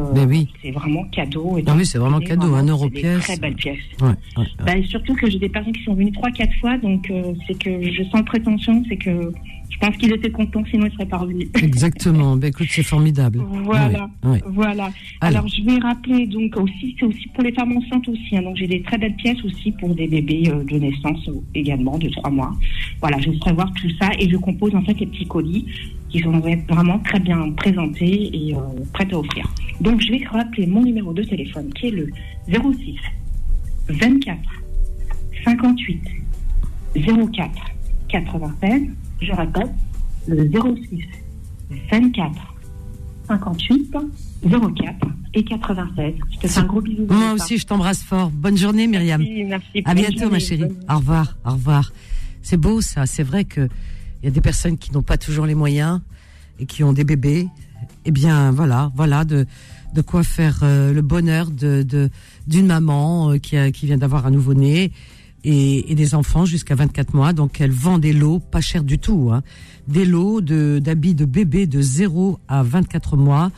[0.62, 1.58] c'est vraiment cadeau.
[1.58, 3.24] Et oui, c'est vraiment cadeau, un euro pièce.
[3.24, 3.80] Très belle pièce.
[4.00, 7.58] Bah, surtout que j'ai des personnes qui sont venues trois, quatre fois, donc euh, c'est
[7.58, 9.32] que je sens prétention, c'est que
[9.70, 11.50] je pense qu'il était content, sinon il serait pas revenu.
[11.62, 12.38] Exactement.
[12.38, 13.42] ben, écoute, c'est formidable.
[13.64, 14.10] Voilà.
[14.46, 14.92] Voilà.
[15.22, 18.38] Alors, je vais rappeler donc aussi, c'est aussi pour les femmes enceintes aussi.
[18.38, 18.44] Hein.
[18.44, 22.30] donc j'ai des très belles pièces aussi pour des bébés de naissance également de trois
[22.30, 22.54] mois.
[23.02, 25.66] Voilà, je vais prévoir tout ça et je compose en fait les petits colis
[26.10, 26.39] qui sont
[26.70, 28.60] vraiment très bien présentés et euh,
[28.93, 29.46] prêts à offrir.
[29.82, 32.10] Donc, je vais rappeler mon numéro de téléphone qui est le
[32.48, 32.96] 06
[33.89, 34.38] 24
[35.46, 36.02] 58
[36.96, 37.52] 04
[38.10, 38.82] 96.
[39.22, 39.70] Je répète,
[40.28, 41.04] le 06
[41.91, 42.32] 24
[43.28, 43.96] 58
[44.50, 46.13] 04 et 96.
[46.32, 47.06] Je te fais un gros bisou.
[47.10, 48.30] Moi aussi, je t'embrasse fort.
[48.32, 49.22] Bonne journée, Myriam.
[49.22, 49.82] Merci, merci.
[49.86, 50.32] À bientôt, journée.
[50.32, 50.62] ma chérie.
[50.62, 51.91] Bonne- Au revoir, au revoir.
[52.41, 53.06] C'est beau, ça.
[53.06, 53.67] C'est vrai que
[54.22, 56.02] il y a des personnes qui n'ont pas toujours les moyens
[56.60, 57.48] et qui ont des bébés.
[58.06, 59.46] Eh bien, voilà, voilà de
[59.94, 62.10] de quoi faire euh, le bonheur de de-
[62.46, 64.92] d'une maman euh, qui a, qui vient d'avoir un nouveau-né
[65.44, 67.32] et, et des enfants jusqu'à 24 mois.
[67.34, 69.44] Donc, elle vend des lots pas chers du tout, hein.
[69.88, 73.52] des lots de d'habits de bébés de 0 à 24 mois.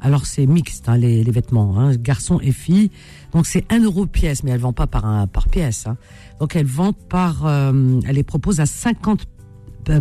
[0.00, 2.90] Alors c'est mixte hein, les, les vêtements, hein, garçons et filles.
[3.32, 5.86] Donc c'est 1 euro pièce, mais elle vend pas par un par pièce.
[5.86, 5.96] Hein.
[6.38, 9.24] Donc elle vend par, euh, elle les propose à 50 euh,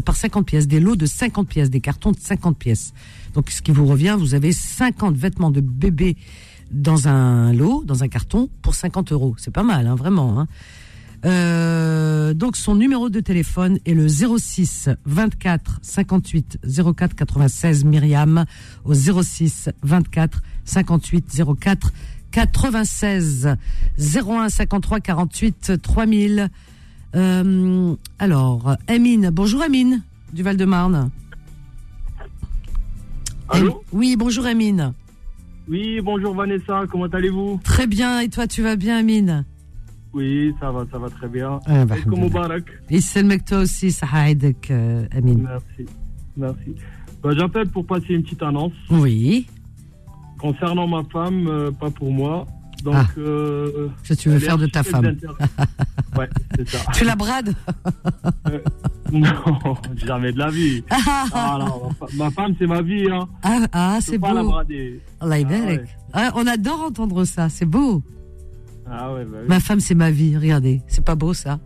[0.03, 2.93] par 50 pièces, des lots de 50 pièces, des cartons de 50 pièces.
[3.33, 6.15] Donc ce qui vous revient, vous avez 50 vêtements de bébé
[6.71, 9.35] dans un lot, dans un carton, pour 50 euros.
[9.37, 10.39] C'est pas mal, hein, vraiment.
[10.39, 10.47] Hein.
[11.25, 16.59] Euh, donc son numéro de téléphone est le 06 24 58
[16.95, 18.45] 04 96 Myriam
[18.83, 21.93] au 06 24 58 04
[22.31, 23.55] 96
[23.97, 26.49] 01 53 48 3000.
[27.15, 29.29] Euh, alors, Amine.
[29.31, 31.09] Bonjour Amine, du Val-de-Marne.
[33.47, 34.93] Allô Oui, bonjour Amine.
[35.67, 37.59] Oui, bonjour Vanessa, comment allez-vous?
[37.63, 39.45] Très bien, et toi, tu vas bien Amine?
[40.13, 41.59] Oui, ça va, ça va très bien.
[41.65, 42.29] Ah, bah, comme
[42.89, 45.43] Et c'est le mec toi aussi, ça aidek, euh, Amine.
[45.43, 45.91] Merci,
[46.37, 46.75] merci.
[47.23, 48.73] Bah, j'appelle pour passer une petite annonce.
[48.89, 49.47] Oui.
[50.39, 52.45] Concernant ma femme, euh, pas pour moi,
[52.87, 52.91] ah.
[52.91, 55.15] Donc, euh, ce que tu veux faire de ta femme.
[56.93, 57.53] Tu la brades
[58.47, 58.59] euh,
[59.11, 60.81] Non, jamais de la vie.
[60.89, 61.59] Ah,
[62.13, 63.07] ma femme, c'est ma vie.
[63.11, 63.27] Hein.
[63.43, 64.27] Ah, ah c'est beau.
[64.33, 64.43] La
[65.43, 65.81] brader.
[66.35, 68.01] On adore entendre ça, c'est beau.
[68.89, 69.47] Ah, ouais, bah, oui.
[69.49, 70.81] Ma femme, c'est ma vie, regardez.
[70.87, 71.59] C'est pas beau ça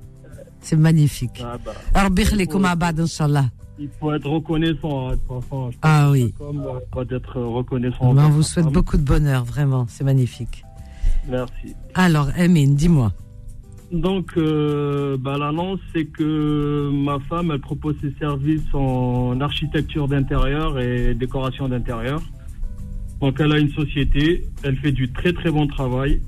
[0.61, 1.43] C'est magnifique.
[1.63, 2.11] Bah, Alors,
[2.49, 3.45] comme abad, Inch'Allah?
[3.77, 5.09] Il faut être reconnaissant.
[5.09, 6.33] Hein, façon, ah oui.
[6.37, 8.11] Comme, euh, être reconnaissant.
[8.11, 9.85] Eh ben, on vous souhaite beaucoup de bonheur, vraiment.
[9.87, 10.65] C'est magnifique.
[11.27, 11.75] Merci.
[11.95, 13.11] Alors, Amine, dis-moi.
[13.91, 20.79] Donc, euh, bah, l'annonce, c'est que ma femme, elle propose ses services en architecture d'intérieur
[20.79, 22.21] et décoration d'intérieur.
[23.19, 26.21] Donc, elle a une société, elle fait du très très bon travail.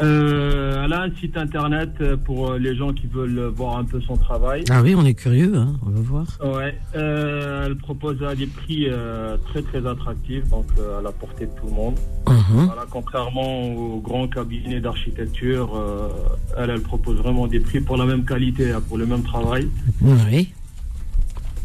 [0.00, 1.90] Euh, elle a un site internet
[2.24, 4.64] pour les gens qui veulent voir un peu son travail.
[4.70, 6.26] Ah oui, on est curieux, hein, on va voir.
[6.42, 11.12] Ouais, euh, elle propose à des prix euh, très très attractifs, donc euh, à la
[11.12, 11.96] portée de tout le monde.
[12.28, 12.66] Mhm.
[12.66, 16.08] Voilà, contrairement aux grands cabinets d'architecture, euh,
[16.56, 19.68] elle, elle propose vraiment des prix pour la même qualité, hein, pour le même travail.
[20.02, 20.52] Oui.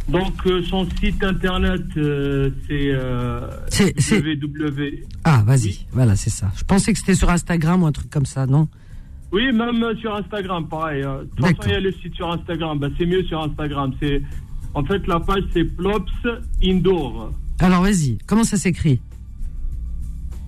[0.09, 5.05] Donc euh, son site internet, euh, c'est euh, www.
[5.23, 6.51] Ah, vas-y, voilà, c'est ça.
[6.57, 8.67] Je pensais que c'était sur Instagram ou un truc comme ça, non?
[9.31, 11.03] Oui, même euh, sur Instagram, pareil.
[11.03, 11.19] hein.
[11.23, 12.79] De toute façon, il y a le site sur Instagram.
[12.79, 13.93] Ben, c'est mieux sur Instagram.
[14.01, 14.21] C'est
[14.73, 16.11] en fait la page, c'est Plops
[16.63, 17.31] Indoor.
[17.59, 18.99] Alors, vas-y, comment ça s'écrit?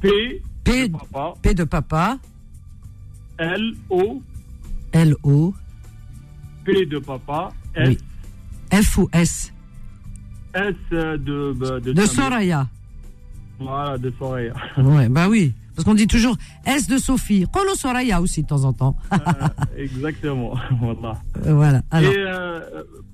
[0.02, 2.18] P P, papa, P de papa,
[3.38, 4.22] L O
[4.92, 5.54] L-O,
[6.66, 7.98] P de papa, S Oui.
[8.82, 9.52] F ou S
[10.54, 12.02] S euh, de de, De.
[12.06, 12.68] Soraya.
[13.60, 14.54] Voilà, de Soraya.
[14.78, 15.54] Ouais, bah oui.
[15.76, 17.46] Parce qu'on dit toujours S de Sophie.
[17.52, 18.96] Colo Soraya aussi de temps en temps.
[19.12, 19.18] Euh,
[19.78, 20.54] exactement.
[20.80, 21.22] voilà.
[21.46, 21.82] Euh, voilà.
[21.92, 22.60] Alors, Et euh,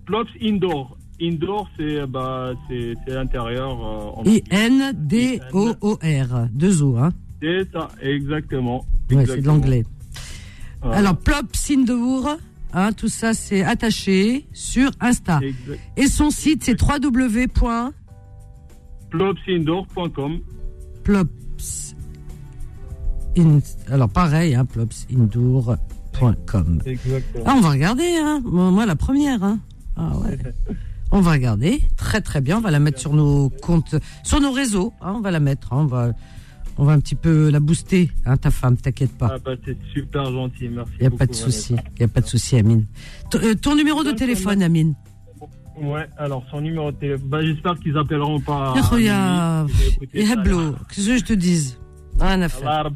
[0.06, 0.96] Plops Indoor.
[1.20, 2.52] Indoor, c'est bah,
[3.08, 4.18] l'intérieur.
[4.26, 4.30] euh.
[5.22, 6.48] I-N-D-O-O-R.
[6.52, 7.12] Deux O, hein.
[7.42, 8.78] C'est ça, exactement.
[8.78, 9.54] Ouais, c'est de Exactement.
[9.56, 9.84] l'anglais.
[10.84, 12.38] Alors, Plop Sindour,
[12.74, 15.40] hein, tout ça, c'est attaché sur Insta.
[15.44, 15.80] Exact.
[15.98, 17.94] Et son site, c'est www.plops.
[19.12, 20.40] Plopsindoor.com.
[23.38, 26.80] In- alors, pareil, hein, plopsindoor.com.
[27.46, 28.42] Ah, on va regarder, hein.
[28.44, 29.60] Moi, moi, la première, hein.
[29.96, 30.38] Ah ouais.
[31.14, 31.82] On va regarder.
[31.98, 32.60] Très, très bien.
[32.60, 34.94] On va la mettre sur nos comptes, sur nos réseaux.
[35.02, 35.74] hein, on va la mettre.
[35.74, 36.12] hein, on va,
[36.82, 39.34] on va un petit peu la booster, hein, ta femme, t'inquiète pas.
[39.36, 40.92] Ah bah, c'est super gentil, merci.
[41.00, 42.88] Il n'y a pas de souci, il a pas de souci, Amine.
[43.36, 44.96] Euh, ton numéro de téléphone, Amine
[45.80, 47.30] Ouais, alors son numéro de téléphone.
[47.30, 48.74] Bah, j'espère qu'ils appelleront pas.
[48.74, 49.70] Regarde,
[50.12, 51.78] qu'est-ce que je te dise?
[52.20, 52.68] Rien à faire.
[52.68, 52.90] Allah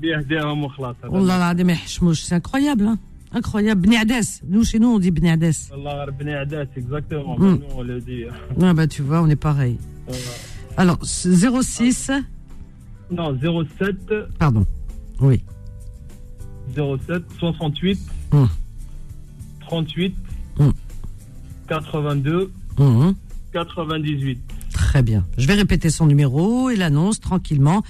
[2.16, 2.98] c'est incroyable, hein
[3.34, 3.82] Incroyable.
[3.82, 4.42] Bnadès.
[4.48, 5.70] Nous, chez nous, on dit Bnadès.
[5.72, 6.08] Allah
[6.76, 7.38] exactement.
[7.38, 7.60] Hmm.
[7.60, 8.24] Nous, on le dit.
[8.60, 9.78] Ah bah, tu vois, on est pareil.
[10.76, 12.10] Alors, 06
[13.12, 13.38] non,
[13.78, 13.96] 07.
[14.40, 14.66] Pardon.
[15.20, 15.42] Oui.
[16.76, 18.00] 07 68
[19.62, 20.16] 38
[20.60, 20.70] mmh.
[21.68, 22.52] 82
[23.54, 24.40] 98.
[24.74, 25.26] Très bien.
[25.38, 27.84] Je vais répéter son numéro et l'annonce tranquillement.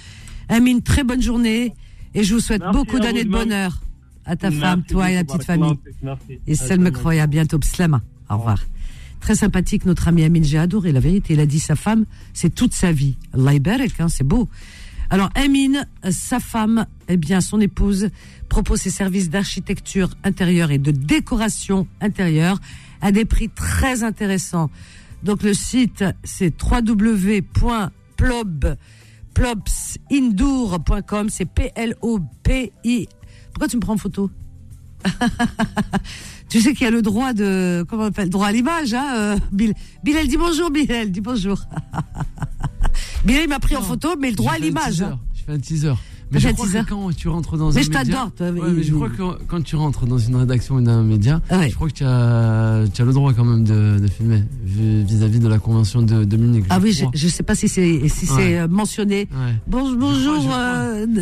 [0.48, 1.74] Amine, très bonne journée
[2.14, 3.80] et je vous souhaite beaucoup d'années de bonheur
[4.24, 5.78] à ta femme, toi et la petite famille.
[6.46, 7.58] Et celle me croyait à bientôt.
[7.62, 8.02] Slama.
[8.30, 8.60] Au revoir.
[9.20, 10.44] Très sympathique, notre ami Amine.
[10.44, 11.34] J'ai adoré la vérité.
[11.34, 13.16] Il a dit sa femme, c'est toute sa vie.
[13.32, 13.52] Allah
[13.98, 14.48] hein, c'est beau.
[15.10, 18.10] Alors, Amine, sa femme, eh bien, son épouse,
[18.48, 22.58] propose ses services d'architecture intérieure et de décoration intérieure
[23.00, 24.70] à des prix très intéressants.
[25.22, 27.16] Donc, le site, c'est www.plob,
[31.28, 33.08] c'est P-L-O-P-I.
[33.52, 34.30] Pourquoi tu me prends en photo?
[36.48, 39.14] tu sais qu'il y a le droit de, comment on appelle, droit à l'image, hein,
[39.14, 39.74] euh, Bill.
[40.02, 41.60] Bilal, dis bonjour, Bilal, dis bonjour.
[43.26, 45.02] Bilal, il m'a pris en photo, mais le droit à un l'image.
[45.02, 45.18] hein.
[45.34, 45.92] Je fais un teaser.
[46.32, 48.30] Mais je un crois que quand tu rentres dans Mais un je média...
[48.36, 51.40] toi, Ouais, mais je crois que quand tu rentres dans une rédaction ou d'un média,
[51.52, 51.70] Ouais.
[51.70, 55.38] je crois que tu as, tu as le droit quand même de, de filmer vis-à-vis
[55.38, 56.64] de la convention de, de Munich.
[56.68, 57.12] Ah oui, je, crois.
[57.14, 58.66] je sais pas si c'est si Ouais.
[58.66, 59.28] mentionné.
[59.68, 60.58] Bon, Je bonjour, crois, je crois.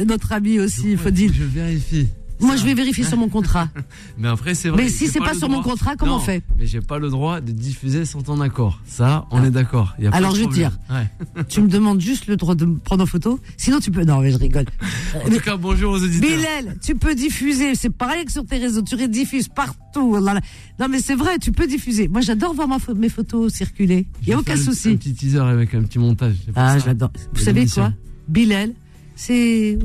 [0.01, 2.09] euh, notre ami aussi, que Je vérifie.
[2.41, 3.69] Moi, je vais vérifier sur mon contrat.
[4.19, 4.83] Mais après, c'est vrai.
[4.85, 6.99] Mais si c'est pas le sur mon contrat, comment Non, on fait Mais j'ai pas
[6.99, 8.81] le droit de diffuser sans ton accord.
[8.87, 9.95] Ça, on est d'accord.
[10.01, 10.79] Pas Alors, je vais te dire.
[10.91, 11.45] Ouais.
[11.49, 13.39] tu me demandes juste le droit de me prendre en photo.
[13.57, 14.05] Sinon, tu peux.
[14.05, 14.67] Non, mais je rigole.
[15.15, 16.29] En tout cas, bonjour aux auditeurs.
[16.29, 17.75] Bilal, tu peux diffuser.
[17.75, 18.83] C'est pareil que sur tes réseaux.
[18.83, 20.17] Tu rediffuses partout.
[20.17, 20.41] Là.
[20.81, 22.09] Non, mais c'est vrai, tu peux diffuser.
[22.09, 24.07] Moi, j'adore voir ma mes photos circuler.
[24.23, 24.97] Il Je y a aucun faire un- souci.
[24.97, 26.35] petit teaser avec un petit montage.
[26.57, 27.11] Ah, j'adore.
[27.33, 27.93] Vous savez quoi?
[28.29, 28.73] Bilal,
[29.15, 29.79] c'est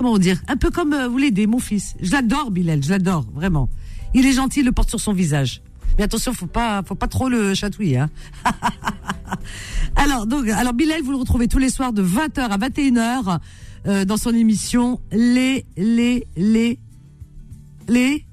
[0.00, 1.94] comment dire Un peu comme euh, vous l'aidez, mon fils.
[2.00, 2.82] Je l'adore, Bilal.
[2.82, 3.68] Je l'adore vraiment.
[4.14, 5.60] Il est gentil, il le porte sur son visage.
[5.98, 7.98] Mais attention, faut pas, faut pas trop le chatouiller.
[7.98, 8.10] Hein.
[9.96, 13.38] alors, donc, alors Bilal, vous le retrouvez tous les soirs de 20h à 21h
[13.86, 16.78] euh, dans son émission Les, les, les,
[17.88, 18.24] les.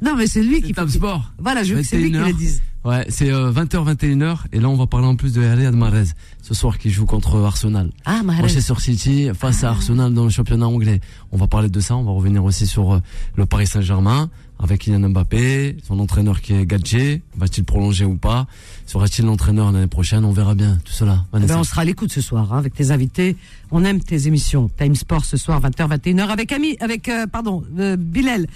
[0.00, 1.30] Non, mais c'est lui qui faut- Sport.
[1.38, 2.26] Voilà, je c'est lui qui 21h.
[2.26, 2.62] le dise.
[2.84, 4.38] Ouais, c'est euh, 20h, 21h.
[4.52, 6.06] Et là, on va parler en plus de Riyad Mahrez.
[6.42, 7.90] Ce soir, qui joue contre Arsenal.
[8.04, 8.42] Ah, Mahrez.
[8.42, 11.00] Manchester City face à Arsenal dans le championnat anglais.
[11.30, 11.96] On va parler de ça.
[11.96, 13.00] On va revenir aussi sur euh,
[13.36, 14.30] le Paris Saint-Germain
[14.62, 17.22] avec Kylian Mbappé, son entraîneur qui est Gadget.
[17.36, 18.46] Va-t-il prolonger ou pas?
[18.86, 20.24] Sera-t-il l'entraîneur l'année prochaine?
[20.24, 21.24] On verra bien tout cela.
[21.34, 23.36] Eh ben, on sera à l'écoute ce soir hein, avec tes invités.
[23.72, 24.70] On aime tes émissions.
[24.78, 28.46] Time Sport ce soir 20h 21h avec Ami avec euh, pardon euh, Bilal.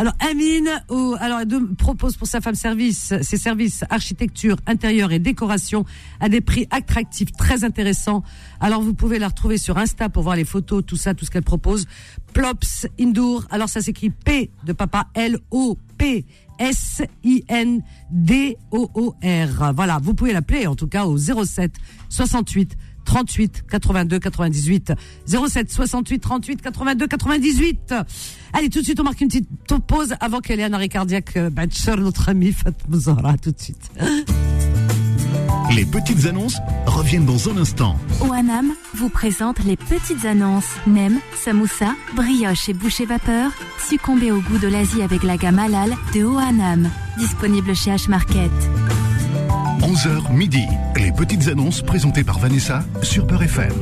[0.00, 1.40] Alors Amine au- alors
[1.76, 5.84] propose pour sa femme service ses services architecture intérieure et décoration
[6.20, 8.22] à des prix attractifs très intéressants.
[8.60, 11.32] Alors vous pouvez la retrouver sur Insta pour voir les photos, tout ça, tout ce
[11.32, 11.86] qu'elle propose.
[12.32, 13.44] Plops Indoor.
[13.50, 16.24] Alors ça s'écrit P de papa L O P
[16.60, 17.82] S I N
[18.12, 19.72] D O O R.
[19.74, 21.72] Voilà, vous pouvez l'appeler en tout cas au 07
[22.08, 22.76] 68
[23.08, 24.92] 38 82 98
[25.26, 27.94] 07 68 38 82 98.
[28.52, 29.48] Allez, tout de suite on marque une petite
[29.86, 31.36] pause avant qu'elle ait un arrêt cardiaque.
[31.38, 33.90] euh, Batcher, notre ami Fatma Zahra, tout de suite.
[35.74, 37.96] Les petites annonces reviennent dans un instant.
[38.22, 40.68] OANAM vous présente les petites annonces.
[40.86, 43.50] Nem, samoussa, brioche et boucher vapeur.
[43.88, 46.90] Succombez au goût de l'Asie avec la gamme halal de OANAM.
[47.18, 48.50] Disponible chez H-Market.
[49.80, 50.64] 11h midi.
[50.96, 53.72] Les petites annonces présentées par Vanessa sur Peur FM.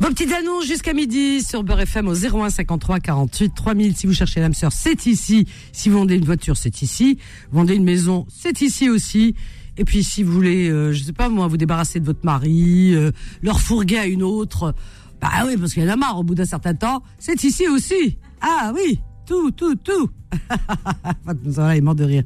[0.00, 3.96] Vos petites annonces jusqu'à midi sur Beurre FM au 01 53 48 3000.
[3.96, 5.46] Si vous cherchez l'âme sœur, c'est ici.
[5.72, 7.18] Si vous vendez une voiture, c'est ici.
[7.50, 9.34] Vendez une maison, c'est ici aussi.
[9.76, 12.94] Et puis si vous voulez, euh, je sais pas moi, vous débarrasser de votre mari,
[12.94, 13.10] euh,
[13.42, 14.74] leur fourguer à une autre,
[15.20, 17.68] bah oui, parce qu'il y en a marre au bout d'un certain temps, c'est ici
[17.68, 18.18] aussi.
[18.40, 20.10] Ah oui, tout, tout, tout.
[21.24, 22.24] Fatma est mort de rire.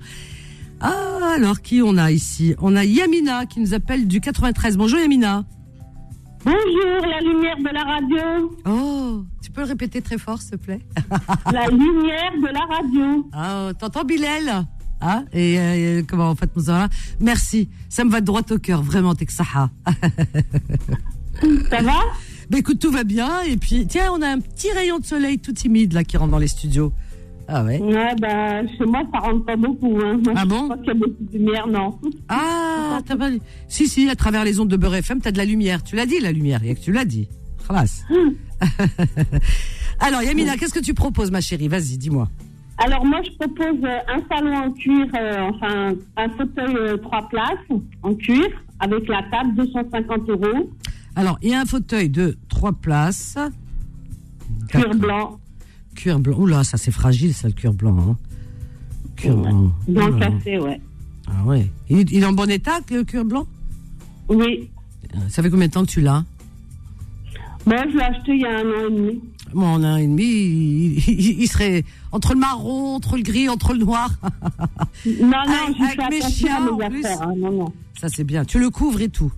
[0.80, 2.54] Ah, alors qui on a ici?
[2.58, 4.76] On a Yamina qui nous appelle du 93.
[4.76, 5.44] Bonjour Yamina.
[6.42, 8.58] Bonjour, la lumière de la radio.
[8.66, 10.80] Oh, tu peux le répéter très fort, s'il te plaît?
[11.52, 13.28] La lumière de la radio.
[13.34, 14.64] Ah, t'entends Bilal?
[15.02, 16.88] Ah, et euh, comment Fatma Zahra
[17.20, 19.70] Merci, ça me va droit au cœur, vraiment, Saha.
[21.70, 21.92] Ça va?
[22.50, 25.38] Ben écoute, tout va bien, et puis, tiens, on a un petit rayon de soleil
[25.38, 26.92] tout timide, là, qui rentre dans les studios.
[27.52, 29.98] Ah ouais Ouais, bah, chez moi, ça rentre pas beaucoup.
[30.00, 30.20] Hein.
[30.36, 31.98] Ah bon Je crois qu'il y a beaucoup de lumière, non.
[32.28, 33.30] Ah, t'as pas...
[33.66, 35.82] Si, si, à travers les ondes de Beurre FM, t'as de la lumière.
[35.82, 37.28] Tu l'as dit, la lumière, il y a que tu l'as dit.
[37.66, 38.04] Khalas.
[40.00, 41.66] Alors, Yamina, qu'est-ce que tu proposes, ma chérie?
[41.66, 42.28] Vas-y, dis-moi.
[42.78, 47.28] Alors, moi, je propose euh, un salon en cuir, euh, enfin, un fauteuil euh, trois
[47.28, 48.46] places en cuir,
[48.78, 50.70] avec la table, 250 euros,
[51.16, 53.36] Alors, il y a un fauteuil de trois places.
[54.68, 55.39] cuir blanc,
[56.00, 56.38] Cuir blanc.
[56.38, 57.96] Oula, ça c'est fragile, ça, le cuir blanc.
[57.98, 58.16] Hein.
[59.16, 59.72] Cuir blanc.
[59.88, 60.30] blanc Oula.
[60.30, 60.80] cassé, ouais.
[61.28, 61.66] Ah ouais.
[61.90, 63.46] Il, il est en bon état, le cuir blanc?
[64.28, 64.70] Oui.
[65.28, 66.24] Ça fait combien de temps que tu l'as?
[67.66, 69.20] Moi, je l'ai acheté il y a un an et demi.
[69.52, 73.22] Moi, en un an et demi, il, il- il serait entre le marron, entre le
[73.22, 74.10] gris, entre le noir.
[75.04, 77.04] Non, non, Avec- je avec mes chiens, en mes plus.
[77.04, 77.22] affaires.
[77.28, 77.72] hein, non, non.
[78.00, 78.44] Ça, c'est bien.
[78.44, 79.30] Tu le couvres et tout.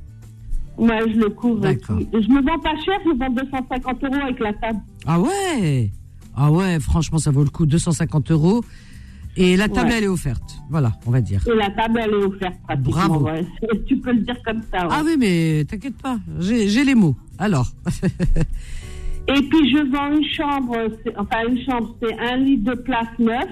[0.79, 1.61] Moi, je le couvre.
[1.61, 1.99] D'accord.
[2.13, 4.79] Je me vends pas cher, je vends 250 euros avec la table.
[5.07, 5.91] Ah ouais?
[6.37, 7.67] Ah ouais, franchement, ça vaut le coup.
[7.67, 8.65] 250 euros.
[9.37, 9.97] Et la table, Ouais.
[9.99, 10.59] elle est offerte.
[10.69, 11.43] Voilà, on va dire.
[11.49, 12.91] Et la table, elle est offerte pratiquement.
[13.09, 13.25] Bravo.
[13.27, 13.47] ouais.
[13.87, 14.83] Tu peux le dire comme ça.
[14.87, 14.89] ouais.
[14.91, 17.17] Ah oui, mais t'inquiète pas, j'ai les mots.
[17.39, 17.73] Alors,
[19.29, 20.77] Et puis je vends une chambre,
[21.17, 23.49] enfin une chambre, c'est un lit de place neuf,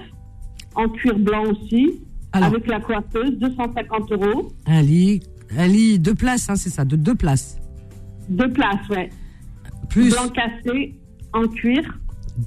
[0.75, 1.93] en cuir blanc aussi,
[2.33, 2.49] Alors.
[2.49, 4.51] avec la coiffeuse, 250 euros.
[4.67, 5.21] un lit,
[5.57, 7.57] un lit deux places, hein, c'est ça, de deux places.
[8.29, 9.09] Deux places, ouais.
[9.89, 10.99] Plus, Blanc cassé,
[11.33, 11.83] en cuir,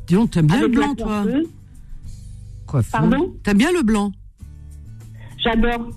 [0.07, 1.25] dis donc, t'aimes bien le avec blanc, la toi.
[2.67, 3.01] Coiffeur.
[3.01, 4.13] Pardon T'aimes bien le blanc
[5.43, 5.91] J'adore.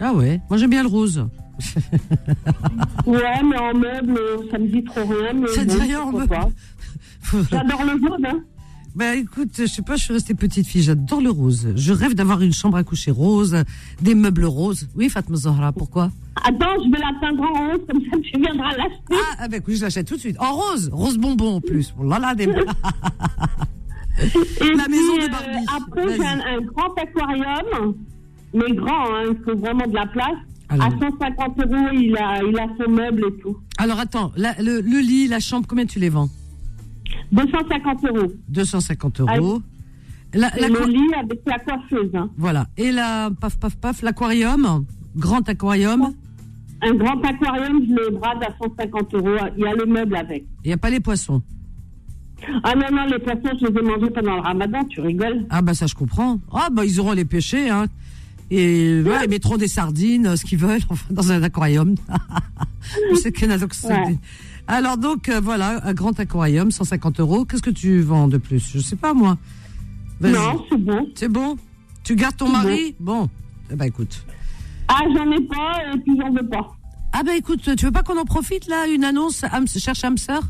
[0.00, 1.26] Ah ouais, moi j'aime bien le rose.
[3.06, 4.18] Ouais, mais en meuble,
[4.50, 5.32] ça me dit trop rien.
[5.34, 6.36] Mais Ça bon, dit rien en meuble.
[7.50, 8.40] J'adore le jaune, hein.
[8.94, 11.68] Ben écoute, je sais pas, je suis restée petite fille, j'adore le rose.
[11.76, 13.56] Je rêve d'avoir une chambre à coucher rose,
[14.02, 14.86] des meubles roses.
[14.94, 16.10] Oui, Fatma Zahra, pourquoi?
[16.44, 19.14] Attends, je vais la peindre en rose, comme ça tu viendras l'acheter.
[19.14, 20.36] ah, ah ben écoute, je l'achète tout de suite.
[20.38, 21.94] En rose, rose bonbon en plus.
[21.98, 22.44] Oh là là, des...
[22.44, 22.48] Et
[24.76, 25.56] La maison de Barbie.
[25.56, 26.16] euh, après, Vas-y.
[26.18, 27.94] j'ai un, un grand aquarium,
[28.52, 30.36] mais grand, hein, il faut vraiment de la place.
[30.68, 30.84] Alors.
[30.86, 33.56] À 150 euros, il a, il a son meuble et tout.
[33.78, 36.28] Alors attends, la- le, le lit, la chambre, combien tu les vends?
[37.32, 38.32] 250 euros.
[38.48, 39.62] 250 euros.
[40.34, 42.10] La, la le lit avec la coiffeuse.
[42.14, 42.30] hein.
[42.38, 42.66] Voilà.
[42.76, 44.84] Et la paf paf paf, l'aquarium,
[45.16, 46.14] grand aquarium.
[46.80, 49.36] Un grand aquarium, je le brade à 150 euros.
[49.56, 50.46] Il y a le meuble avec.
[50.64, 51.42] Il n'y a pas les poissons.
[52.64, 55.46] Ah non, non, les poissons, je les ai mangés pendant le ramadan, tu rigoles.
[55.50, 56.40] Ah bah ça je comprends.
[56.52, 57.86] Ah bah ils auront les pêchés hein.
[58.50, 61.94] Et ils mettront des sardines, euh, ce qu'ils veulent, enfin, dans un aquarium.
[63.10, 63.14] Je
[64.66, 67.44] Alors donc euh, voilà, un grand aquarium, 150 euros.
[67.44, 68.70] Qu'est-ce que tu vends de plus?
[68.74, 69.36] Je sais pas moi.
[70.20, 71.08] Non, c'est bon.
[71.14, 71.56] C'est bon?
[72.04, 72.94] Tu gardes ton mari?
[73.00, 73.28] Bon.
[73.70, 74.24] Eh ben écoute.
[74.88, 76.72] Ah, j'en ai pas et puis j'en veux pas.
[77.12, 80.42] Ah ben écoute, tu veux pas qu'on en profite là Une annonce, âme- cherche sœur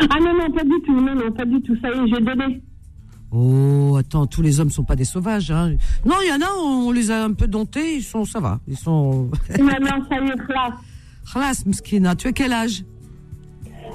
[0.00, 0.92] Ah non, non, pas du tout.
[1.00, 1.76] Non, non, pas du tout.
[1.80, 2.62] Ça y est, j'ai donné.
[3.30, 5.50] Oh, attends, tous les hommes sont pas des sauvages.
[5.50, 5.76] Hein.
[6.04, 8.60] Non, il y en a, on les a un peu domptés, ils sont, ça va.
[8.68, 9.30] Ils sont...
[9.58, 10.72] Non, non, ça y est, classe.
[11.32, 12.84] Tu as quel âge?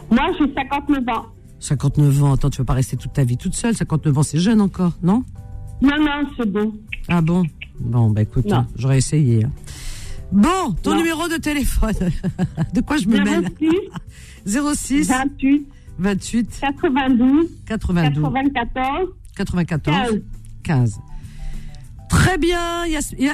[0.10, 1.26] Moi, j'ai 59 ans.
[1.60, 3.76] 59 ans, attends, tu vas pas rester toute ta vie toute seule.
[3.76, 5.24] 59 ans, c'est jeune encore, non?
[5.82, 6.74] Non, non, c'est bon.
[7.08, 7.44] Ah bon?
[7.80, 9.46] Bon, bah écoute, hein, j'aurais essayé.
[9.46, 9.52] hein.
[10.32, 10.98] Bon, ton Non.
[10.98, 11.94] numéro de téléphone.
[12.74, 13.50] de quoi je me mêle?
[14.46, 15.68] 06 28
[16.00, 20.22] 28 92 92 94 94 15.
[20.64, 21.00] 15.
[22.12, 22.86] Très bien,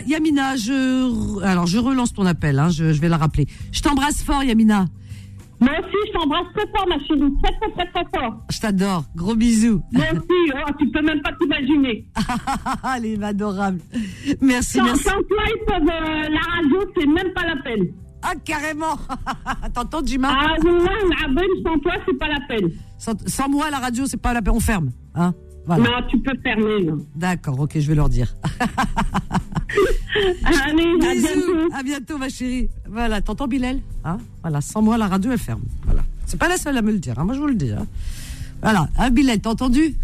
[0.06, 3.48] Yamina, je, alors je relance ton appel, hein, je, je vais la rappeler.
[3.72, 4.86] Je t'embrasse fort, Yamina.
[5.60, 7.34] Moi aussi, je t'embrasse très fort, ma chérie.
[7.42, 8.38] Très, très, très, très fort.
[8.52, 9.04] Je t'adore.
[9.16, 9.82] Gros bisous.
[9.92, 12.06] Moi aussi, oh, tu peux même pas t'imaginer.
[12.96, 13.80] Elle est adorable.
[14.42, 15.04] Merci, Sans, merci.
[15.06, 17.88] sans toi, ils peuvent, euh, la radio, c'est même pas la peine.
[18.22, 18.96] Ah, carrément.
[19.74, 20.30] T'entends, Jima?
[20.32, 22.70] Ah, non, la bonne, sans toi, c'est pas la peine.
[23.00, 24.54] sans, sans moi, la radio, c'est pas la peine.
[24.56, 24.92] On ferme.
[25.16, 25.34] Hein
[25.68, 25.84] voilà.
[25.84, 26.88] Non, tu peux fermer.
[27.16, 28.34] D'accord, ok, je vais leur dire.
[30.44, 31.28] Allez, à Bisous.
[31.28, 31.76] bientôt.
[31.76, 32.70] À bientôt, ma chérie.
[32.90, 34.18] Voilà, t'entends, Bilal hein?
[34.42, 35.62] Voilà, sans moi, la radio, elle ferme.
[35.86, 36.02] Voilà.
[36.26, 37.72] C'est pas la seule à me le dire, hein, moi, je vous le dis.
[37.72, 37.86] Hein.
[38.62, 39.96] Voilà, hein, Bilal, t'as entendu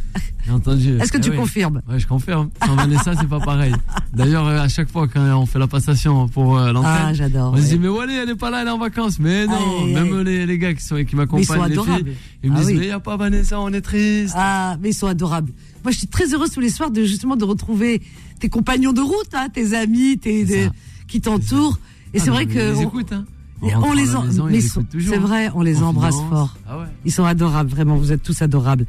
[0.45, 0.97] J'ai entendu.
[0.99, 1.37] Est-ce que Eh tu oui.
[1.37, 2.49] confirmes Ouais, je confirme.
[2.65, 3.73] Sans Vanessa, c'est pas pareil.
[4.13, 7.53] D'ailleurs, euh, à chaque fois quand on fait la passation pour euh, l'antenne, Ah, j'adore.
[7.53, 7.67] on se ouais.
[7.69, 9.19] dit mais Wally, elle est pas là, elle est en vacances.
[9.19, 12.05] Mais non, même les, les gars qui sont qui Mais ils sont m'accompagnent, les adorables.
[12.05, 12.77] filles, ils me Ah disent oui.
[12.79, 14.33] mais y a pas Vanessa, on est triste.
[14.37, 15.51] Ah, mais ils sont adorables.
[15.83, 18.01] Moi, je suis très heureuse tous les soirs de justement de retrouver
[18.39, 20.69] tes compagnons de route, hein, tes amis, tes, des-
[21.07, 21.79] qui t'entourent.
[22.13, 23.13] Et Ah, c'est vrai que ils on- écoutent.
[23.13, 23.25] Hein.
[23.63, 26.57] On, les en- maison, sont- c'est vrai, on les embrasse fort.
[26.67, 26.85] Ah ouais.
[27.05, 27.95] Ils sont adorables, vraiment.
[27.95, 28.85] Vous êtes tous adorables.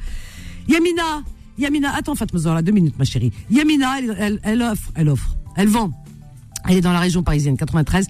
[0.69, 1.23] Yamina,
[1.59, 3.33] Yamina, attends, Fatma Zahra, deux minutes, ma chérie.
[3.51, 5.93] Yamina, elle, elle, elle offre, elle offre, elle vend.
[6.69, 8.07] Elle est dans la région parisienne, 93.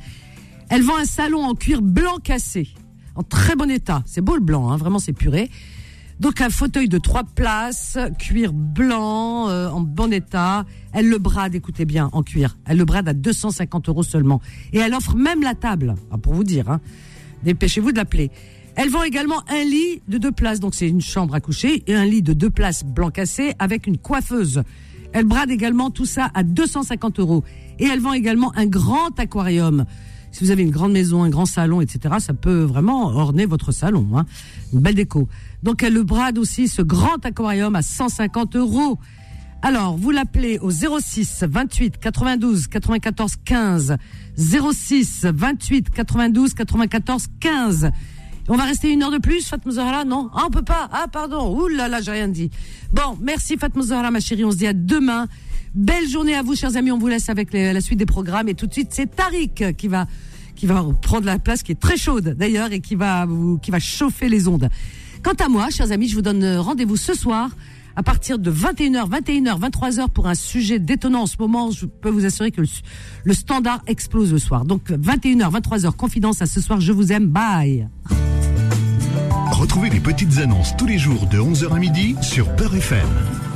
[0.70, 2.68] Elle vend un salon en cuir blanc cassé,
[3.16, 4.02] en très bon état.
[4.06, 5.50] C'est beau le blanc, hein, vraiment, c'est puré.
[6.24, 10.64] Donc un fauteuil de trois places, cuir blanc, euh, en bon état.
[10.94, 12.56] Elle le brade, écoutez bien, en cuir.
[12.64, 14.40] Elle le brade à 250 euros seulement.
[14.72, 16.70] Et elle offre même la table, Ah, pour vous dire.
[16.70, 16.80] Hein.
[17.42, 18.30] Dépêchez-vous de l'appeler.
[18.74, 21.94] Elle vend également un lit de deux places, donc c'est une chambre à coucher, et
[21.94, 24.62] un lit de deux places blanc cassé avec une coiffeuse.
[25.12, 27.44] Elle brade également tout ça à 250 euros.
[27.78, 29.84] Et elle vend également un grand aquarium.
[30.34, 33.70] Si vous avez une grande maison, un grand salon, etc., ça peut vraiment orner votre
[33.70, 34.04] salon.
[34.16, 34.26] Hein.
[34.72, 35.28] Une belle déco.
[35.62, 38.98] Donc elle le brade aussi, ce grand aquarium, à 150 euros.
[39.62, 43.96] Alors, vous l'appelez au 06 28 92 94 15.
[44.36, 47.90] 06 28 92 94 15.
[48.48, 50.30] On va rester une heure de plus, Fatma Zahra Non?
[50.34, 50.88] Ah, on peut pas.
[50.92, 51.56] Ah, pardon.
[51.56, 52.50] Ouh là là, j'ai rien dit.
[52.92, 54.44] Bon, merci Fatma Zahra, ma chérie.
[54.44, 55.28] On se dit à demain.
[55.74, 56.92] Belle journée à vous, chers amis.
[56.92, 58.48] On vous laisse avec la suite des programmes.
[58.48, 60.06] Et tout de suite, c'est Tariq qui va,
[60.54, 63.26] qui va prendre la place, qui est très chaude d'ailleurs, et qui va,
[63.60, 64.68] qui va chauffer les ondes.
[65.22, 67.50] Quant à moi, chers amis, je vous donne rendez-vous ce soir
[67.96, 71.70] à partir de 21h, 21h, 23h pour un sujet détonnant en ce moment.
[71.70, 72.68] Je peux vous assurer que le,
[73.24, 74.64] le standard explose le soir.
[74.64, 76.80] Donc 21h, 23h, confidence à ce soir.
[76.80, 77.26] Je vous aime.
[77.26, 77.88] Bye.
[79.50, 83.08] Retrouvez les petites annonces tous les jours de 11h à midi sur Peur FM.